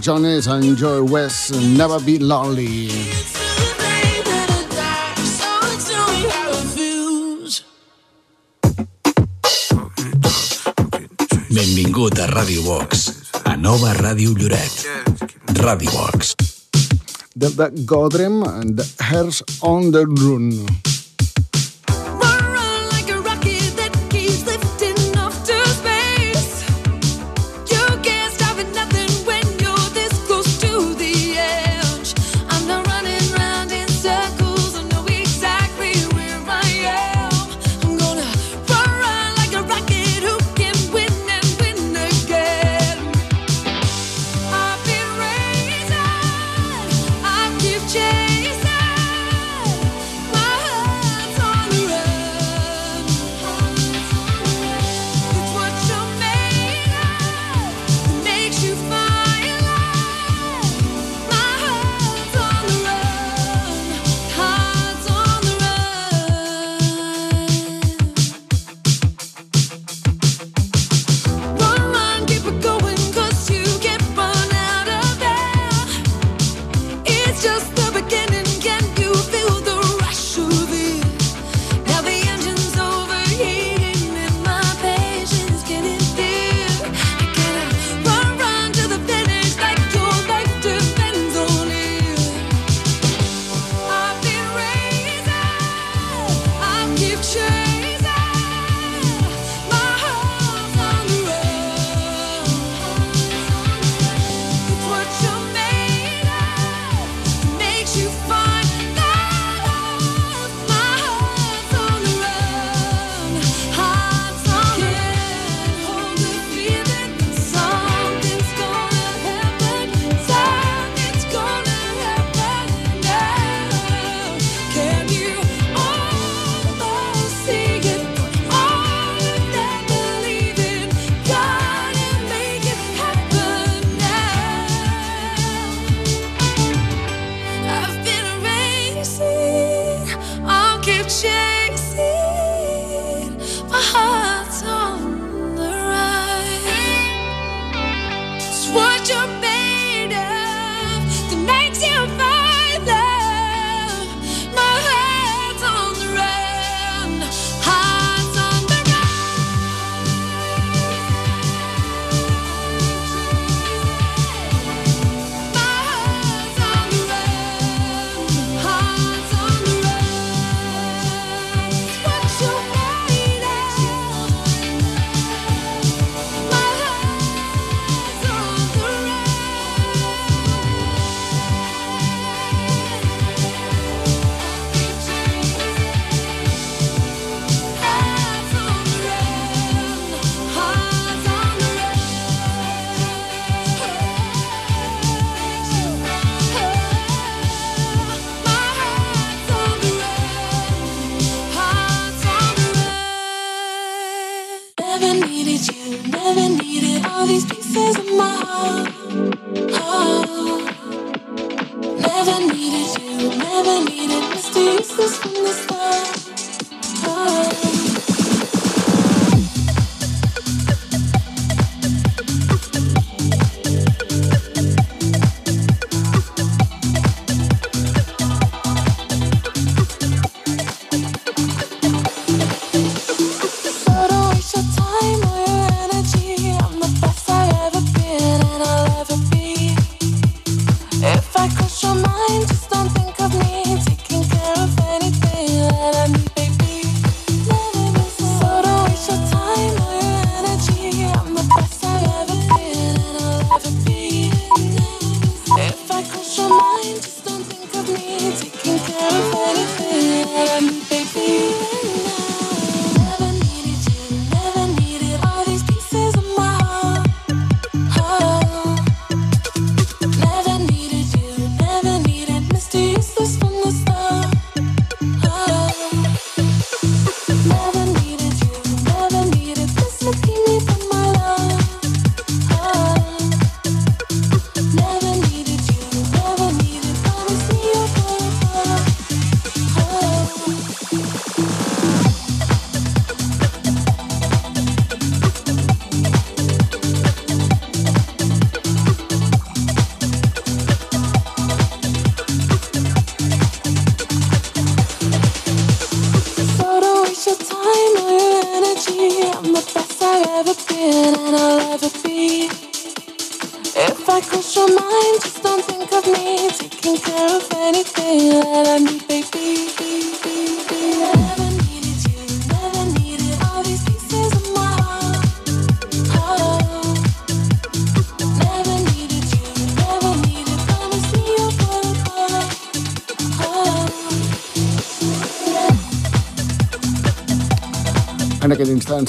Jones 0.06 0.46
and 0.46 0.76
Joy 0.76 1.02
West, 1.02 1.50
Never 1.50 1.98
Be 1.98 2.20
Lonely. 2.20 2.86
Benvingut 11.50 12.18
a 12.22 12.26
Radio 12.38 12.62
Box, 12.62 13.26
a 13.50 13.56
Nova 13.56 13.90
Ràdio 13.98 14.30
Lloret. 14.38 14.86
Radio 15.58 15.90
Box. 15.90 16.36
The 17.34 17.50
de 17.50 17.82
Godrem, 17.84 18.46
the 18.76 18.86
Hairs 19.02 19.42
on 19.60 19.90
the 19.90 20.06
Rune. 20.06 20.85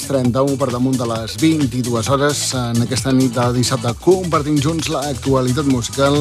31 0.08 0.56
per 0.56 0.70
damunt 0.72 0.96
de 0.96 1.04
les 1.04 1.34
22 1.36 2.08
hores, 2.08 2.38
en 2.56 2.80
aquesta 2.80 3.12
nit 3.12 3.34
de 3.36 3.44
dissabte, 3.52 3.92
compartim 4.00 4.56
junts 4.56 4.88
l'actualitat 4.88 5.68
musical, 5.68 6.16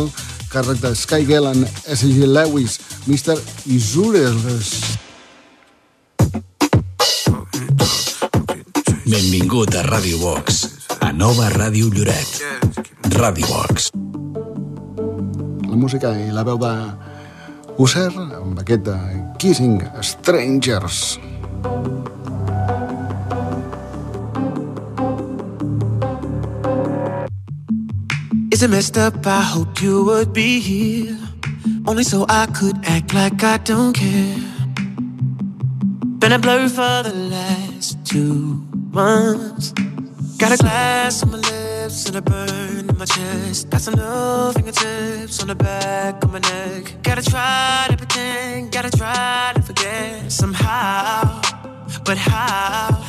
càrrec 0.51 0.81
de 0.84 0.91
Sky 0.95 1.23
Gale 1.27 1.53
en 1.55 1.64
S.G. 1.95 2.27
Lewis, 2.27 2.76
Mr. 3.07 3.38
Isures. 3.72 4.73
Benvingut 9.07 9.72
a 9.80 9.85
Ràdio 9.88 10.19
Box, 10.19 10.65
a 10.99 11.14
Nova 11.15 11.47
Ràdio 11.55 11.88
Lloret. 11.93 12.41
Ràdio 13.15 13.47
Box. 13.47 13.91
La 15.64 15.80
música 15.80 16.11
i 16.19 16.27
la 16.35 16.43
veu 16.43 16.59
de 16.59 16.73
Usher, 17.80 18.11
amb 18.11 18.59
aquest 18.59 18.84
de 18.89 18.99
Kissing 19.39 19.80
Strangers. 20.03 21.16
Is 28.57 28.63
it 28.63 28.71
messed 28.71 28.97
up? 28.97 29.27
I 29.27 29.41
hope 29.41 29.84
you 29.84 30.03
would 30.05 30.34
be 30.34 30.59
here. 30.59 31.15
Only 31.85 32.03
so 32.03 32.25
I 32.27 32.47
could 32.47 32.75
act 32.85 33.13
like 33.13 33.43
I 33.43 33.57
don't 33.57 33.93
care. 33.93 34.39
Been 36.17 36.31
a 36.31 36.39
blur 36.39 36.67
for 36.67 37.03
the 37.07 37.13
last 37.29 38.03
two 38.03 38.65
months. 38.89 39.73
Got 40.39 40.53
a 40.53 40.57
glass 40.57 41.21
on 41.21 41.34
my 41.34 41.38
lips 41.38 42.07
and 42.07 42.15
a 42.15 42.21
burn 42.23 42.89
in 42.89 42.97
my 42.97 43.05
chest. 43.05 43.69
Got 43.69 43.81
some 43.81 43.93
fingertips 44.53 45.39
on 45.39 45.49
the 45.49 45.55
back 45.55 46.23
of 46.23 46.34
my 46.34 46.39
neck. 46.39 46.95
Gotta 47.03 47.21
try 47.21 47.85
to 47.91 47.95
pretend, 47.95 48.71
gotta 48.71 48.89
try 48.89 49.51
to 49.53 49.61
forget 49.61 50.31
somehow. 50.31 51.41
But 52.03 52.17
how? 52.17 53.06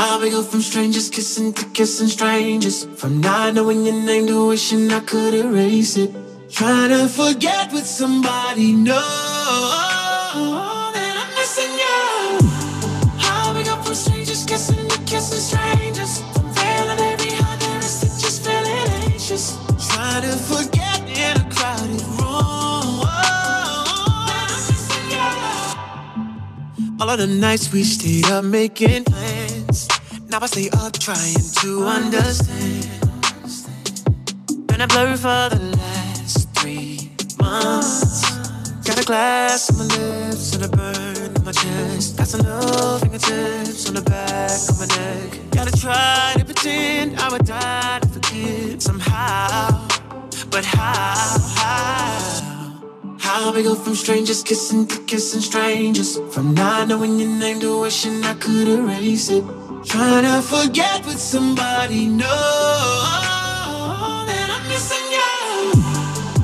How 0.00 0.16
we 0.18 0.30
go 0.30 0.42
from 0.42 0.62
strangers 0.62 1.10
kissing 1.10 1.52
to 1.52 1.66
kissing 1.76 2.08
strangers. 2.08 2.86
From 2.96 3.20
not 3.20 3.52
knowing 3.52 3.84
your 3.84 3.94
name 3.94 4.26
to 4.28 4.48
wishing 4.48 4.90
I 4.90 5.00
could 5.00 5.34
erase 5.34 5.98
it. 5.98 6.10
Trying 6.50 6.88
to 6.88 7.06
forget 7.06 7.70
with 7.70 7.84
somebody, 7.84 8.72
no 8.72 8.94
That 10.94 11.16
I'm 11.22 11.30
missing 11.36 11.74
you. 11.84 12.00
How 13.18 13.52
we 13.54 13.62
go 13.62 13.76
from 13.82 13.94
strangers 13.94 14.46
kissing 14.46 14.88
to 14.88 14.98
kissing 15.02 15.44
strangers. 15.50 16.22
From 16.32 16.48
to 16.54 16.96
just 18.22 18.42
feeling 18.42 18.88
anxious. 19.04 19.58
Trying 19.90 20.22
to 20.22 20.34
forget 20.50 21.00
in 21.24 21.36
a 21.36 21.44
crowded 21.52 22.02
room. 22.16 23.04
That 23.04 24.48
I'm 24.48 24.62
missing 24.72 25.08
you. 26.88 26.96
All 27.02 27.10
of 27.10 27.18
the 27.18 27.26
nights 27.26 27.70
we 27.70 27.84
stayed 27.84 28.24
up 28.30 28.44
making 28.44 29.04
plans. 29.04 29.39
Now 30.30 30.38
I 30.40 30.46
stay 30.46 30.70
up 30.70 30.92
trying 30.92 31.42
to 31.60 31.86
understand. 31.86 32.86
Been 34.68 34.80
a 34.80 34.86
blur 34.86 35.16
for 35.16 35.48
the 35.50 35.74
last 35.76 36.48
three 36.54 37.10
months. 37.40 38.22
Got 38.86 39.00
a 39.00 39.04
glass 39.04 39.70
on 39.70 39.78
my 39.78 39.86
lips 39.96 40.54
and 40.54 40.64
a 40.66 40.68
burn 40.68 41.34
in 41.34 41.44
my 41.44 41.50
chest. 41.50 42.16
Got 42.16 42.28
some 42.28 42.42
new 42.42 42.98
fingertips 43.00 43.88
on 43.88 43.94
the 43.94 44.02
back 44.02 44.52
of 44.68 44.78
my 44.78 44.86
neck. 44.86 45.50
Gotta 45.50 45.72
try 45.72 46.34
to 46.38 46.44
pretend 46.44 47.18
I 47.18 47.28
would 47.32 47.44
die 47.44 47.98
to 47.98 48.08
forget 48.08 48.80
somehow. 48.80 49.88
But 50.48 50.64
how? 50.64 51.40
How? 51.58 53.18
How 53.18 53.52
we 53.52 53.64
go 53.64 53.74
from 53.74 53.96
strangers 53.96 54.44
kissing 54.44 54.86
to 54.86 54.98
kissing 55.04 55.40
strangers 55.40 56.18
From 56.32 56.54
not 56.54 56.88
knowing 56.88 57.18
your 57.18 57.28
name 57.28 57.60
to 57.60 57.80
wishing 57.80 58.24
I 58.24 58.34
could 58.34 58.66
erase 58.66 59.30
it 59.30 59.44
Trying 59.84 60.24
to 60.24 60.42
forget 60.42 61.06
with 61.06 61.18
somebody, 61.18 62.06
no 62.06 62.26
That 64.26 64.48
I'm 64.50 64.68
missing 64.68 65.06
you 65.12 65.82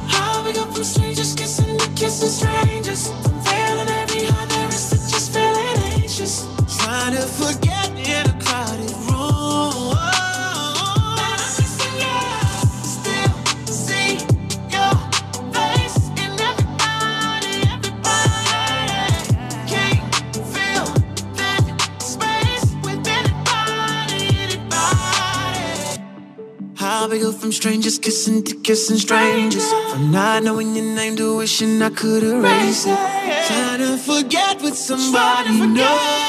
How 0.09 0.45
we 0.45 0.53
go 0.55 0.65
from 0.65 0.85
strangers 0.85 1.35
kissing 1.35 1.79
to 1.79 1.89
kissing 1.91 2.29
strangers. 2.31 3.09
Feeling 3.45 3.89
every 3.89 4.27
heart 4.27 4.49
there 4.49 4.69
is 4.69 4.91
just 5.11 5.33
feeling 5.35 5.79
anxious. 5.95 6.47
Trying 6.79 7.15
to 7.15 7.23
forget 7.23 7.66
from 27.47 27.53
strangers 27.53 27.97
kissing 28.01 28.43
to 28.43 28.57
kissing 28.57 28.97
strangers, 28.97 29.73
from 29.93 30.11
not 30.11 30.43
knowing 30.43 30.75
your 30.75 30.85
name 30.85 31.15
to 31.15 31.37
wishing 31.37 31.81
I 31.81 31.91
could 31.91 32.25
erase 32.25 32.87
it. 32.87 32.99
Trying 33.47 33.79
to 33.79 33.97
forget 33.99 34.61
with 34.63 34.77
somebody, 34.77 35.53
no. 35.61 36.26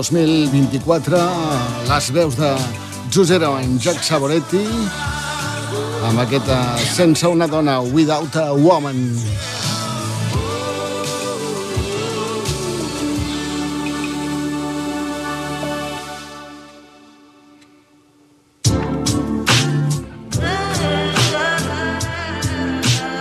2024 0.00 1.18
les 1.90 2.06
veus 2.16 2.36
de 2.38 2.50
Josep 3.12 3.42
en 3.44 3.74
Jack 3.76 4.00
Saboretti 4.00 4.62
amb 6.08 6.22
aquesta 6.22 6.56
eh, 6.78 6.86
Sense 6.94 7.28
una 7.28 7.46
dona, 7.46 7.80
Without 7.82 8.36
a 8.40 8.52
Woman. 8.56 8.96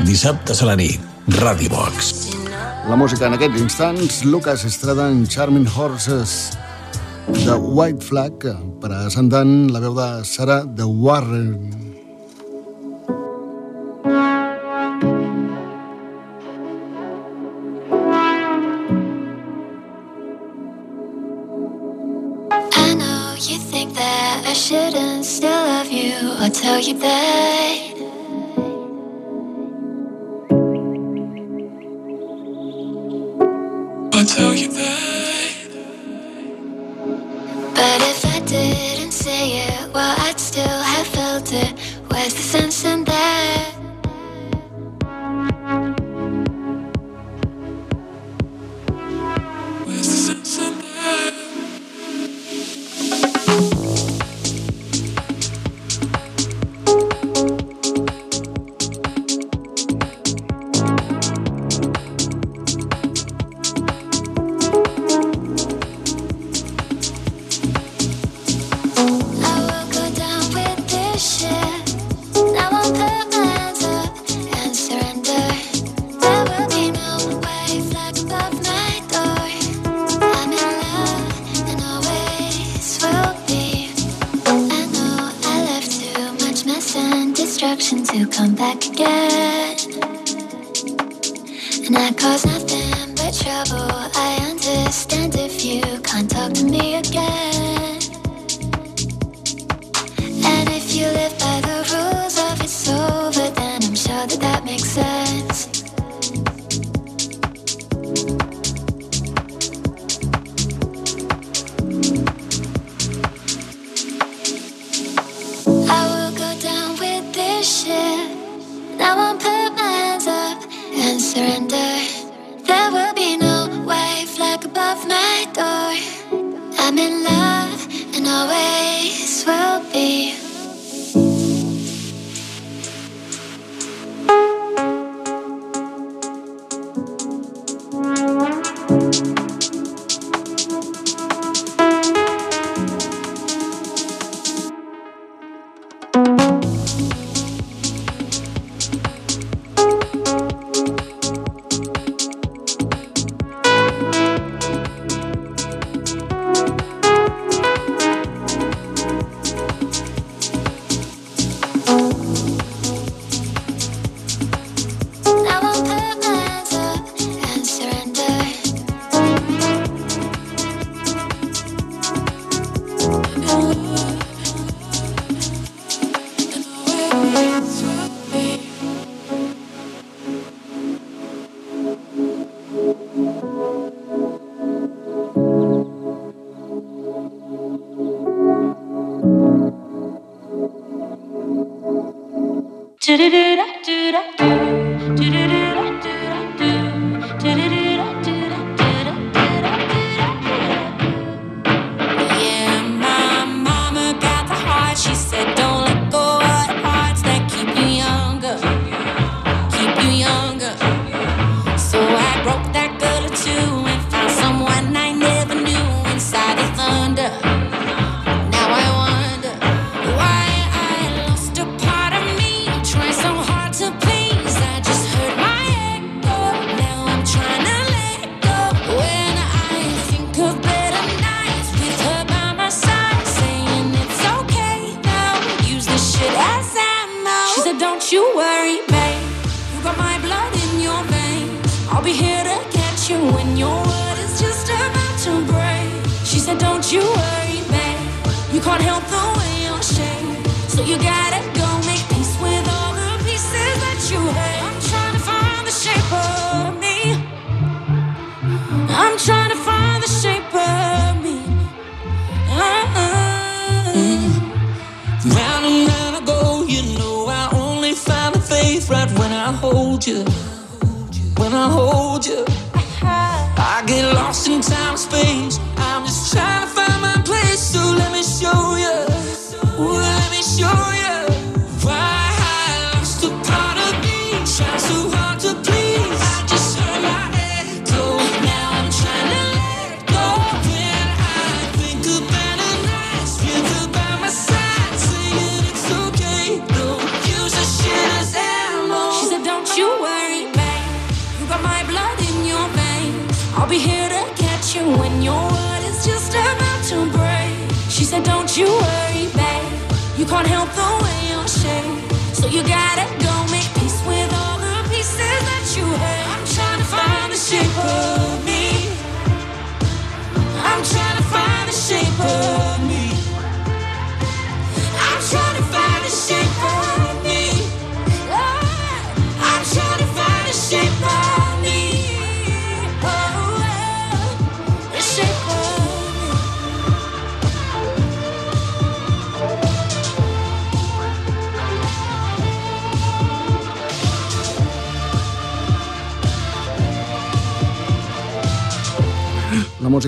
Dissabtes 0.08 0.64
a 0.64 0.72
la 0.72 0.80
nit, 0.80 1.04
Radio 1.44 1.70
Box. 1.76 2.30
La 2.90 2.96
música 2.98 3.28
en 3.28 3.36
aquests 3.38 3.62
instants, 3.62 4.24
Lucas 4.26 4.66
Estrada 4.66 5.12
en 5.12 5.28
Charming 5.28 5.68
Horses 5.70 6.59
de 7.50 7.56
White 7.58 8.04
Flag 8.06 8.46
presentant 8.80 9.72
la 9.74 9.80
veu 9.82 9.96
de 9.98 10.08
Sarah 10.24 10.66
de 10.78 10.86
Warren. 10.86 11.56
I 22.86 22.94
know 23.00 23.34
you 23.50 23.58
think 23.72 23.96
that 23.96 24.46
I 24.46 24.54
shouldn't 24.54 25.26
still 25.26 25.64
love 25.74 25.92
you 25.92 26.14
or 26.42 26.50
tell 26.50 26.80
you 26.80 27.00
that 27.00 27.49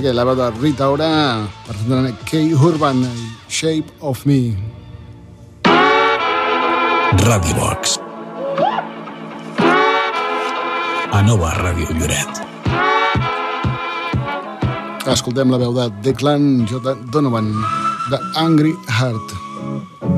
música 0.02 0.10
de 0.10 0.14
la 0.14 0.24
banda 0.24 0.50
Rita 0.60 0.90
Ora 0.90 1.48
presentant 1.68 2.18
K-Urban 2.26 3.06
Shape 3.48 3.86
of 4.00 4.26
Me. 4.26 4.58
Radio 7.28 7.56
Box. 7.56 8.00
A 11.12 11.22
Nova 11.22 11.54
Ràdio 11.54 11.94
Lloret. 11.94 12.42
Escoltem 15.06 15.52
la 15.52 15.62
veu 15.62 15.74
de 15.74 15.90
Declan 16.02 16.66
J. 16.66 16.96
Donovan, 17.14 17.54
de 18.10 18.18
Angry 18.42 18.74
Heart. 18.90 20.11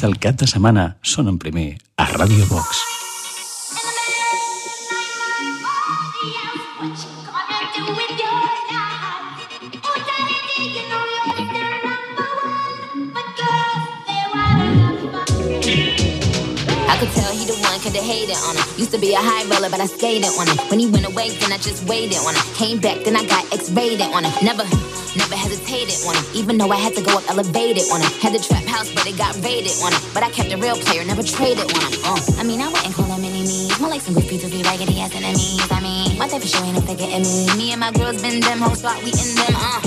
Novetats 0.00 0.16
del 0.16 0.16
cap 0.18 0.36
de 0.40 0.46
setmana 0.48 0.84
són 1.02 1.28
en 1.28 1.38
primer 1.38 1.76
a 2.00 2.06
Radio 2.16 2.46
Box. 2.48 2.80
I 16.88 16.96
could 16.98 17.12
tell 17.12 17.32
he 17.32 17.44
the 17.44 17.54
one, 17.60 17.80
coulda 17.80 18.00
hated 18.00 18.36
on 18.48 18.56
him. 18.56 18.64
Used 18.78 18.92
to 18.92 18.98
be 18.98 19.12
a 19.12 19.20
high 19.20 19.44
roller, 19.52 19.68
but 19.68 19.80
I 19.80 19.86
skated 19.86 20.24
on 20.38 20.46
him. 20.48 20.56
When 20.70 20.80
he 20.80 20.88
went 20.88 21.06
away, 21.06 21.30
then 21.40 21.52
I 21.52 21.58
just 21.58 21.84
waited 21.84 22.16
on 22.24 22.34
him. 22.34 22.42
Came 22.54 22.80
back, 22.80 23.04
then 23.04 23.16
I 23.16 23.24
got 23.26 23.44
X-rated 23.52 24.00
on 24.00 24.24
him. 24.24 24.32
Never, 24.42 24.64
never 25.16 25.36
hesitated 25.36 25.59
on 25.70 26.16
him. 26.18 26.24
Even 26.34 26.58
though 26.58 26.70
I 26.70 26.76
had 26.76 26.94
to 26.94 27.02
go 27.02 27.16
up 27.16 27.28
elevated 27.30 27.84
on 27.92 28.00
him. 28.00 28.10
Had 28.18 28.34
the 28.34 28.42
trap 28.42 28.64
house, 28.64 28.92
but 28.92 29.06
it 29.06 29.16
got 29.16 29.34
raided 29.42 29.72
on 29.82 29.92
him. 29.92 30.02
But 30.12 30.22
I 30.22 30.30
kept 30.30 30.52
a 30.52 30.58
real 30.58 30.76
player, 30.76 31.04
never 31.04 31.22
traded 31.22 31.70
on 31.70 31.80
him. 31.80 31.94
Uh, 32.04 32.18
I 32.38 32.42
mean, 32.42 32.60
I 32.60 32.68
wouldn't 32.68 32.94
call 32.94 33.06
him 33.06 33.22
enemies. 33.22 33.78
More 33.78 33.90
like 33.90 34.00
some 34.00 34.14
goofy 34.14 34.38
be 34.50 34.62
raggedy 34.62 35.00
ass 35.00 35.14
enemies. 35.14 35.62
I 35.70 35.80
mean, 35.80 36.18
my 36.18 36.26
type 36.26 36.42
of 36.42 36.48
show 36.48 36.62
ain't 36.64 36.74
no 36.74 36.82
figure 36.82 37.06
in 37.06 37.22
me. 37.22 37.46
Me 37.56 37.72
and 37.72 37.80
my 37.80 37.92
girls 37.92 38.20
been 38.20 38.40
them, 38.40 38.58
hoes 38.58 38.82
thought 38.82 38.98
we 39.04 39.14
in 39.14 39.30
them. 39.38 39.54
Uh, 39.54 39.80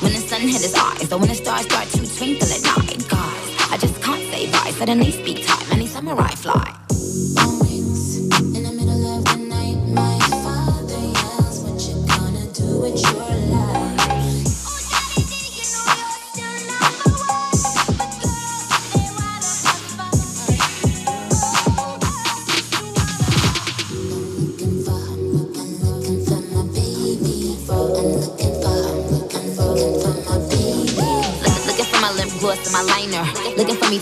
when 0.00 0.12
the 0.16 0.22
sun 0.24 0.40
hit 0.40 0.62
his 0.64 0.74
eyes, 0.74 1.12
or 1.12 1.18
when 1.18 1.28
the 1.28 1.34
stars 1.34 1.68
start 1.68 1.88
to 1.92 2.00
twinkle 2.16 2.48
at 2.48 2.62
night. 2.64 3.04
God, 3.08 3.36
I 3.68 3.76
just 3.76 4.00
can't 4.00 4.24
say 4.32 4.50
bye. 4.50 4.72
Suddenly 4.72 5.10
speak 5.12 5.46
time, 5.46 5.66
any 5.72 5.86
samurai 5.86 6.32
fly. 6.40 6.69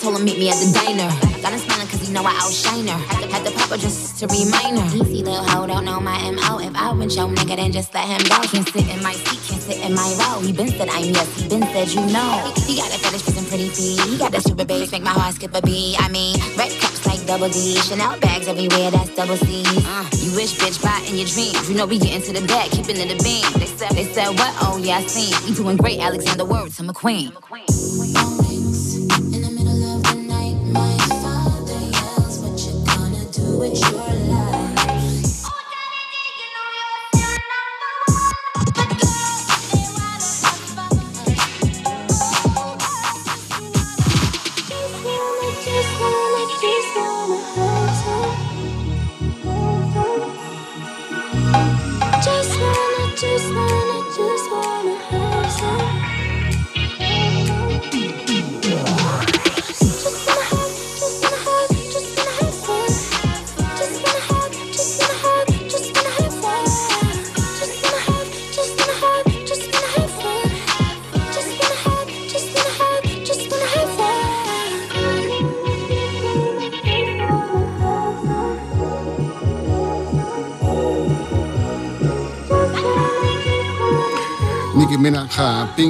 Told 0.09 0.21
him 0.21 0.25
meet 0.25 0.39
me 0.39 0.49
at 0.49 0.57
the 0.57 0.73
diner. 0.73 1.11
Got 1.43 1.53
him 1.53 1.61
smiling 1.61 1.89
cause 1.89 2.01
he 2.01 2.13
know 2.13 2.25
I 2.25 2.33
outshine 2.41 2.89
her. 2.89 2.97
Had 3.29 3.45
to, 3.45 3.53
pop 3.53 3.69
her 3.69 3.77
just 3.77 4.19
to 4.21 4.27
remind 4.27 4.81
her. 4.81 4.89
Easy 4.97 5.21
little 5.23 5.45
hoe, 5.45 5.67
don't 5.67 5.85
know 5.85 6.01
my 6.01 6.17
MO. 6.33 6.59
If 6.59 6.75
I 6.75 6.93
went 6.93 7.15
your 7.15 7.29
nigga, 7.29 7.57
then 7.57 7.73
just 7.73 7.93
let 7.93 8.09
him 8.09 8.25
go. 8.25 8.41
Can't 8.49 8.67
sit 8.67 8.89
in 8.89 9.03
my 9.03 9.13
seat, 9.13 9.41
can't 9.45 9.61
sit 9.61 9.79
in 9.85 9.93
my 9.93 10.09
row. 10.17 10.41
He 10.41 10.53
been 10.53 10.69
said 10.69 10.89
I'm 10.89 11.05
yes, 11.13 11.29
he 11.37 11.49
been 11.49 11.63
said 11.63 11.89
you 11.93 12.01
know. 12.09 12.53
He 12.65 12.81
got 12.81 12.89
a 12.89 12.99
fetish 12.99 13.23
for 13.23 13.45
pretty 13.53 13.69
feet. 13.69 14.01
He 14.09 14.17
got 14.17 14.33
the 14.33 14.41
stupid 14.41 14.67
bass, 14.67 14.93
make 14.93 15.03
my 15.03 15.13
heart 15.13 15.35
skip 15.35 15.55
a 15.55 15.61
beat. 15.61 16.01
I 16.01 16.09
mean, 16.09 16.37
red 16.57 16.73
cups 16.81 17.05
like 17.05 17.21
double 17.27 17.51
D. 17.51 17.77
Chanel 17.77 18.19
bags 18.19 18.49
everywhere, 18.49 18.91
that's 18.91 19.15
double 19.15 19.37
C's. 19.37 19.69
Uh, 19.85 20.09
you 20.25 20.33
wish, 20.35 20.57
bitch, 20.57 20.81
buy 20.83 21.05
in 21.05 21.17
your 21.21 21.29
dreams. 21.29 21.69
You 21.69 21.77
know 21.77 21.85
we 21.85 21.99
get 21.99 22.17
into 22.17 22.33
the 22.33 22.47
bag, 22.49 22.71
keeping 22.71 22.97
it 22.97 23.13
a 23.13 23.19
beam. 23.23 23.45
They 23.61 23.69
said, 23.77 23.93
they 23.93 24.09
said 24.09 24.29
what? 24.41 24.53
Oh 24.65 24.81
yeah, 24.81 24.99
I 24.99 25.07
seen. 25.07 25.37
We 25.45 25.55
doing 25.55 25.77
great, 25.77 26.01
Alexander 26.01 26.47
Words, 26.47 26.81
I'm 26.81 26.89
a 26.89 26.95
queen. 26.95 27.31
Just 27.31 27.78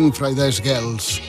Pink 0.08 0.16
Fridays 0.16 0.62
Girls. 0.64 1.20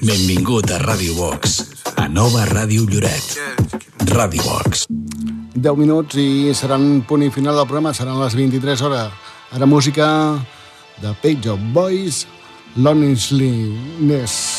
Benvingut 0.00 0.70
a 0.70 0.78
Radio 0.78 1.14
Box, 1.18 1.66
a 1.96 2.06
nova 2.06 2.44
Ràdio 2.46 2.86
Lloret. 2.86 3.34
Radio 4.14 4.42
Box. 4.46 4.86
10 5.56 5.74
minuts 5.74 6.14
i 6.22 6.54
seran 6.54 7.02
punt 7.08 7.26
i 7.26 7.32
final 7.34 7.58
del 7.58 7.66
programa, 7.66 7.90
seran 7.90 8.22
les 8.22 8.38
23 8.38 8.82
hores. 8.86 9.10
Ara 9.50 9.66
música 9.66 10.06
de 11.02 11.16
Page 11.18 11.50
of 11.50 11.58
Boys, 11.74 12.28
Loneliness. 12.76 14.55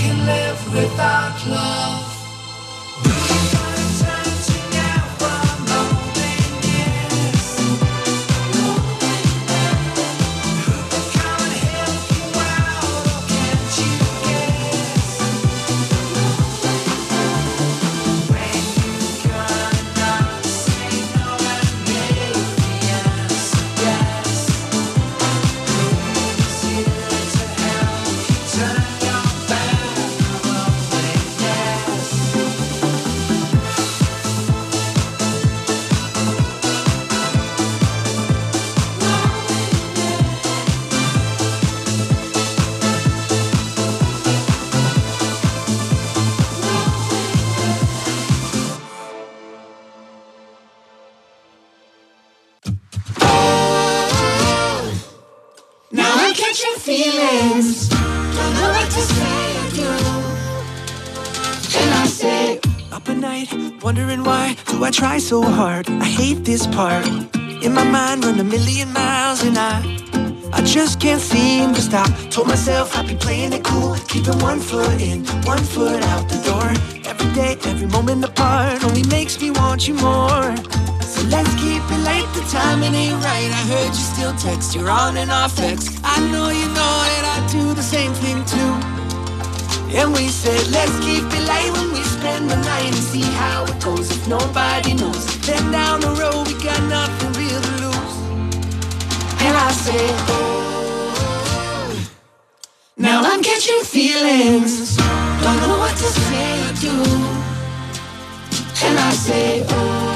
Can 0.00 0.24
live 0.24 0.72
without 0.72 1.46
love. 1.46 2.09
So 65.30 65.42
hard? 65.42 65.88
I 65.88 66.06
hate 66.06 66.44
this 66.44 66.66
part. 66.66 67.06
In 67.62 67.72
my 67.72 67.84
mind, 67.84 68.24
run 68.24 68.40
a 68.40 68.42
million 68.42 68.92
miles, 68.92 69.44
and 69.44 69.56
I, 69.56 69.76
I 70.52 70.60
just 70.62 70.98
can't 70.98 71.20
seem 71.20 71.72
to 71.72 71.80
stop. 71.80 72.10
Told 72.32 72.48
myself 72.48 72.98
I'd 72.98 73.06
be 73.06 73.14
playing 73.14 73.52
it 73.52 73.62
cool, 73.62 73.94
keeping 74.08 74.36
one 74.40 74.58
foot 74.58 75.00
in, 75.00 75.24
one 75.52 75.62
foot 75.74 76.02
out 76.12 76.28
the 76.28 76.40
door. 76.50 76.68
Every 77.08 77.30
day, 77.32 77.56
every 77.70 77.86
moment 77.86 78.24
apart, 78.24 78.82
only 78.82 79.04
makes 79.04 79.40
me 79.40 79.52
want 79.52 79.86
you 79.86 79.94
more. 79.94 80.50
So 81.12 81.20
let's 81.34 81.54
keep 81.62 81.82
it 81.94 82.02
late, 82.10 82.28
the 82.34 82.44
timing 82.50 82.94
ain't 82.94 83.22
right. 83.22 83.50
I 83.60 83.62
heard 83.72 83.92
you 83.98 84.06
still 84.14 84.34
text, 84.34 84.74
you're 84.74 84.90
on 84.90 85.16
and 85.16 85.30
off 85.30 85.54
text. 85.54 86.00
I 86.02 86.18
know 86.32 86.48
you 86.48 86.66
know 86.78 86.96
that 87.10 87.24
I 87.36 87.52
do 87.52 87.72
the 87.74 87.86
same 87.94 88.12
thing 88.14 88.44
too. 88.46 88.99
And 89.92 90.12
we 90.12 90.28
said, 90.28 90.68
let's 90.70 90.96
keep 91.00 91.24
it 91.24 91.46
light 91.48 91.70
when 91.72 91.92
we 91.92 92.02
spend 92.04 92.48
the 92.48 92.56
night 92.56 92.86
and 92.86 92.94
see 92.94 93.22
how 93.22 93.64
it 93.64 93.82
goes 93.82 94.10
if 94.10 94.28
nobody 94.28 94.94
knows. 94.94 95.26
Then 95.46 95.72
down 95.72 96.00
the 96.00 96.10
road, 96.10 96.46
we 96.46 96.54
got 96.62 96.80
nothing 96.88 97.32
real 97.32 97.60
to 97.60 97.72
lose. 97.82 98.16
and 99.42 99.56
I 99.56 99.72
say, 99.72 99.98
oh. 100.28 102.08
Now 102.96 103.22
I'm 103.24 103.42
catching 103.42 103.82
feelings. 103.82 104.96
Don't 105.42 105.56
know 105.66 105.78
what 105.78 105.96
to 105.96 106.08
say 106.26 106.60
or 106.66 106.72
do. 106.86 106.96
And 108.86 108.96
I 108.98 109.12
say, 109.12 109.64
oh. 109.68 110.10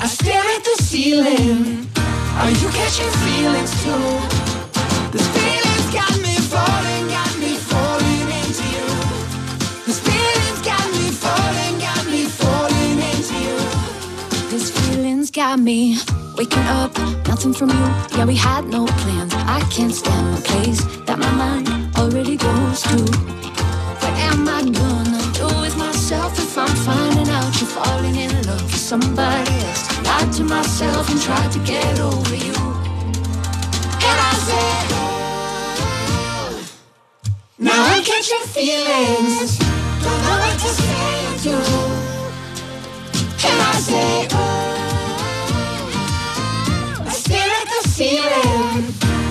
I 0.00 0.06
stare 0.08 0.42
at 0.56 0.64
the 0.64 0.82
ceiling. 0.82 1.86
Are 2.40 2.50
you 2.50 2.68
catching 2.70 3.12
feelings 3.24 3.72
too? 3.84 4.45
Got 15.36 15.58
me 15.58 15.98
waking 16.34 16.66
up, 16.80 16.96
nothing 17.28 17.52
from 17.52 17.68
you. 17.68 17.88
Yeah, 18.16 18.24
we 18.24 18.34
had 18.34 18.64
no 18.68 18.86
plans. 18.86 19.34
I 19.34 19.60
can't 19.70 19.92
stand 19.92 20.34
the 20.34 20.40
place 20.40 20.82
that 21.04 21.18
my 21.18 21.30
mind 21.32 21.68
already 21.94 22.38
goes 22.38 22.80
to. 22.88 22.96
What 24.00 24.14
am 24.30 24.48
I 24.48 24.62
gonna 24.62 25.22
do 25.36 25.46
with 25.60 25.76
myself 25.76 26.38
if 26.38 26.56
I'm 26.56 26.74
finding 26.88 27.28
out 27.28 27.52
you're 27.60 27.68
falling 27.68 28.16
in 28.16 28.30
love 28.46 28.62
with 28.62 28.80
somebody 28.80 29.52
else? 29.66 29.82
Lied 30.06 30.32
to 30.38 30.44
myself 30.44 31.10
and 31.10 31.20
tried 31.20 31.52
to 31.52 31.58
get 31.58 32.00
over 32.00 32.34
you. 32.34 32.56
And 34.08 34.18
I 34.30 34.34
said. 34.48 34.86
Now 37.58 37.84
I'm 37.92 38.02
catching 38.02 38.46
feelings. 38.56 39.58
Don't 40.02 40.20
know 40.24 40.38
what 40.44 40.56
to 40.64 40.70
say 40.80 41.36
do. 41.44 41.56
And 43.46 43.60
I 43.60 43.74
say, 43.84 44.28
oh. 44.32 44.55
Ceiling. 47.96 48.84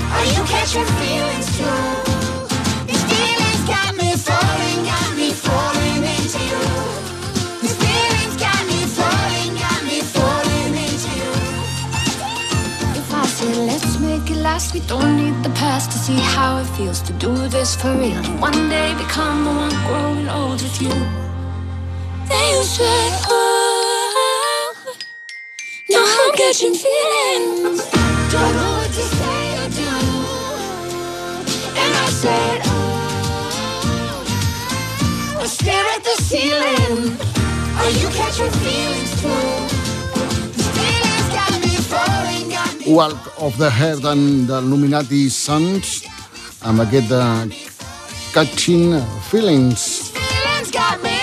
Are 0.09 0.25
oh, 0.25 0.33
you 0.35 0.41
catching 0.49 0.89
feelings 0.97 1.47
too? 1.57 1.81
Got 3.73 3.91
me 4.01 4.09
falling, 4.27 4.79
got 4.91 5.11
me 5.19 5.29
falling 5.45 6.01
into 6.15 6.41
you. 6.49 6.63
Got 8.43 8.61
me 8.71 8.79
falling, 8.97 9.51
got 9.65 9.81
me 9.89 9.97
falling 10.15 10.73
into 10.85 11.11
you. 11.19 11.31
If 13.01 13.07
I 13.13 13.25
say 13.37 13.53
let's 13.69 13.99
make 13.99 14.31
it 14.31 14.41
last, 14.47 14.73
we 14.73 14.79
don't 14.91 15.13
need 15.21 15.37
the 15.43 15.53
past 15.61 15.91
to 15.91 15.97
see 15.99 16.19
how 16.35 16.57
it 16.57 16.67
feels 16.75 17.01
to 17.01 17.13
do 17.13 17.33
this 17.47 17.75
for 17.75 17.93
real. 17.93 18.17
And 18.17 18.41
one 18.41 18.69
day 18.69 18.95
become 18.97 19.45
the 19.45 19.53
one 19.65 19.75
growing 19.85 20.27
old 20.27 20.59
with 20.63 20.81
you. 20.81 20.95
Then 22.29 22.45
you 22.53 22.63
say, 22.63 22.97
oh, 23.29 24.97
now 25.91 26.03
I'm 26.03 26.33
catching 26.33 26.73
feelings. 26.73 28.14
Don't 28.35 28.55
know 28.59 28.71
what 28.79 28.91
to 28.99 29.05
say 29.19 29.43
or 29.61 29.69
do. 29.81 29.93
And 31.81 31.91
I 32.05 32.07
said, 32.21 32.59
oh. 32.65 34.19
I 35.39 35.45
stare 35.47 35.87
at 35.95 36.01
the 36.03 36.15
ceiling. 36.27 36.95
Are 37.79 37.93
you 38.01 38.07
feelings 38.65 39.11
too? 39.21 39.43
These 40.55 40.69
feelings 40.75 41.27
got 41.37 41.53
me 41.63 41.73
falling, 41.91 42.45
got 42.49 42.71
me 42.79 42.83
Walk 42.93 43.21
of 43.39 43.53
the 43.57 43.69
Hair 43.69 43.97
del 44.03 44.63
Illuminati 44.63 45.29
Sons 45.29 46.03
amb 46.61 46.81
aquest 46.81 47.07
de 47.09 47.23
Catching 48.33 48.99
Feelings. 49.29 50.11
feelings 50.11 50.71
got 50.71 50.97
me. 51.03 51.15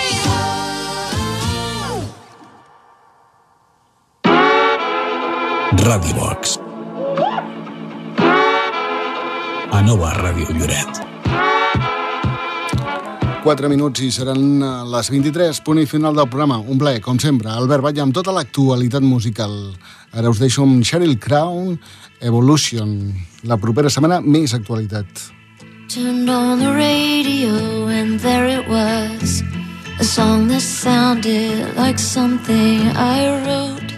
Ràdio 5.82 6.14
Box. 6.14 6.61
A 9.82 9.84
nova 9.84 10.12
Ràdio 10.14 10.46
Lloret. 10.54 10.98
4 13.42 13.68
minuts 13.72 13.98
i 14.06 14.12
seran 14.14 14.42
eh, 14.62 14.68
les 14.92 15.08
23, 15.10 15.58
punt 15.66 15.80
i 15.82 15.88
final 15.90 16.14
del 16.14 16.28
programa. 16.30 16.60
Un 16.62 16.78
ple, 16.78 16.92
com 17.02 17.16
sempre. 17.18 17.50
Albert 17.50 17.82
Batlle, 17.82 18.04
amb 18.04 18.14
tota 18.14 18.30
l'actualitat 18.30 19.02
musical. 19.02 19.56
Ara 20.14 20.30
us 20.30 20.38
deixo 20.38 20.62
amb 20.62 20.86
Sheryl 20.86 21.16
Crown, 21.18 21.80
Evolution. 22.20 22.92
La 23.50 23.58
propera 23.58 23.90
setmana, 23.90 24.20
més 24.22 24.54
actualitat. 24.54 25.24
Turned 25.90 26.30
on 26.30 26.62
the 26.62 26.70
radio 26.70 27.88
and 27.90 28.20
there 28.20 28.46
it 28.46 28.68
was 28.70 29.42
A 29.98 30.04
song 30.04 30.46
that 30.46 30.62
sounded 30.62 31.74
like 31.74 31.98
something 31.98 32.86
I 32.94 33.34
wrote 33.42 33.90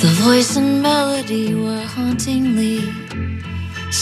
The 0.00 0.16
voice 0.24 0.56
and 0.56 0.80
melody 0.80 1.54
were 1.54 1.84
hauntingly 1.84 3.07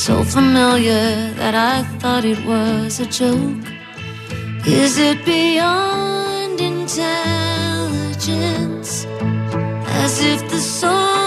So 0.05 0.23
familiar 0.23 1.33
that 1.41 1.55
I 1.55 1.83
thought 1.99 2.25
it 2.25 2.39
was 2.45 3.01
a 3.01 3.07
joke. 3.07 3.65
Is 4.67 4.99
it 4.99 5.25
beyond 5.25 6.61
intelligence? 6.61 9.07
As 10.05 10.21
if 10.21 10.43
the 10.51 10.59
soul 10.59 11.26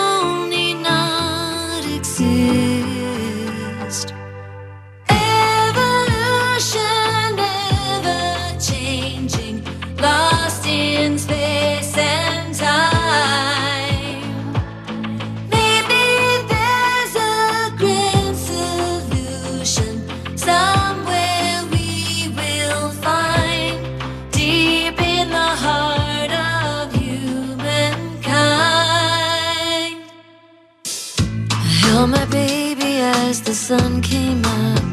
the 33.50 33.56
sun 33.56 34.00
came 34.00 34.46
up 34.46 34.84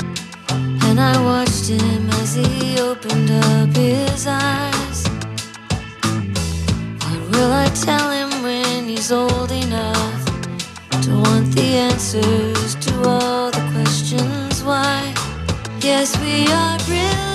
and 0.88 0.98
I 0.98 1.14
watched 1.22 1.68
him 1.68 2.08
as 2.22 2.34
he 2.36 2.80
opened 2.80 3.30
up 3.30 3.76
his 3.76 4.26
eyes. 4.26 5.06
What 7.02 7.20
will 7.32 7.52
I 7.52 7.68
tell 7.84 8.10
him 8.10 8.30
when 8.42 8.84
he's 8.84 9.12
old 9.12 9.52
enough 9.52 10.24
to 11.04 11.10
want 11.24 11.52
the 11.54 11.68
answers 11.90 12.76
to 12.76 12.92
all 13.06 13.50
the 13.50 13.64
questions 13.74 14.64
why? 14.64 15.12
Yes, 15.82 16.18
we 16.22 16.50
are 16.50 16.78
brilliant. 16.86 17.25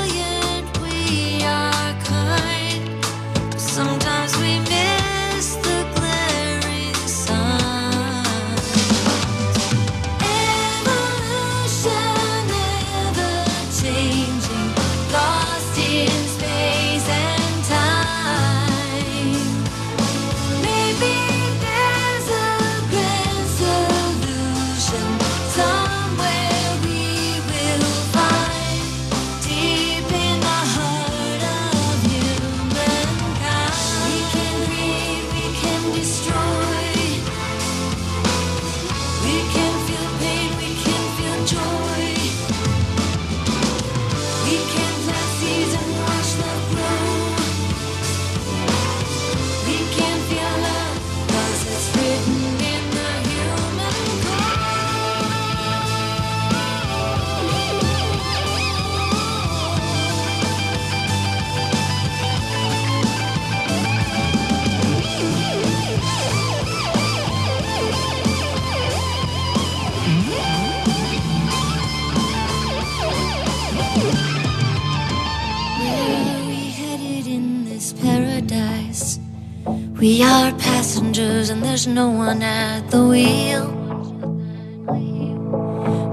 We 80.01 80.23
are 80.23 80.51
passengers 80.53 81.51
and 81.51 81.61
there's 81.61 81.85
no 81.85 82.09
one 82.09 82.41
at 82.41 82.89
the 82.89 83.05
wheel. 83.05 83.67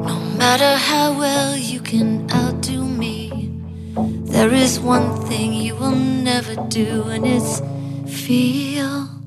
No 0.05 0.21
matter 0.37 0.77
how 0.77 1.19
well 1.19 1.57
you 1.57 1.81
can 1.81 2.31
outdo 2.31 2.85
me, 2.85 3.51
there 4.27 4.53
is 4.53 4.79
one 4.79 5.23
thing 5.23 5.55
you 5.55 5.75
will 5.75 5.97
never 5.97 6.55
do, 6.69 7.05
and 7.05 7.25
it's 7.27 7.63
feel. 8.05 9.18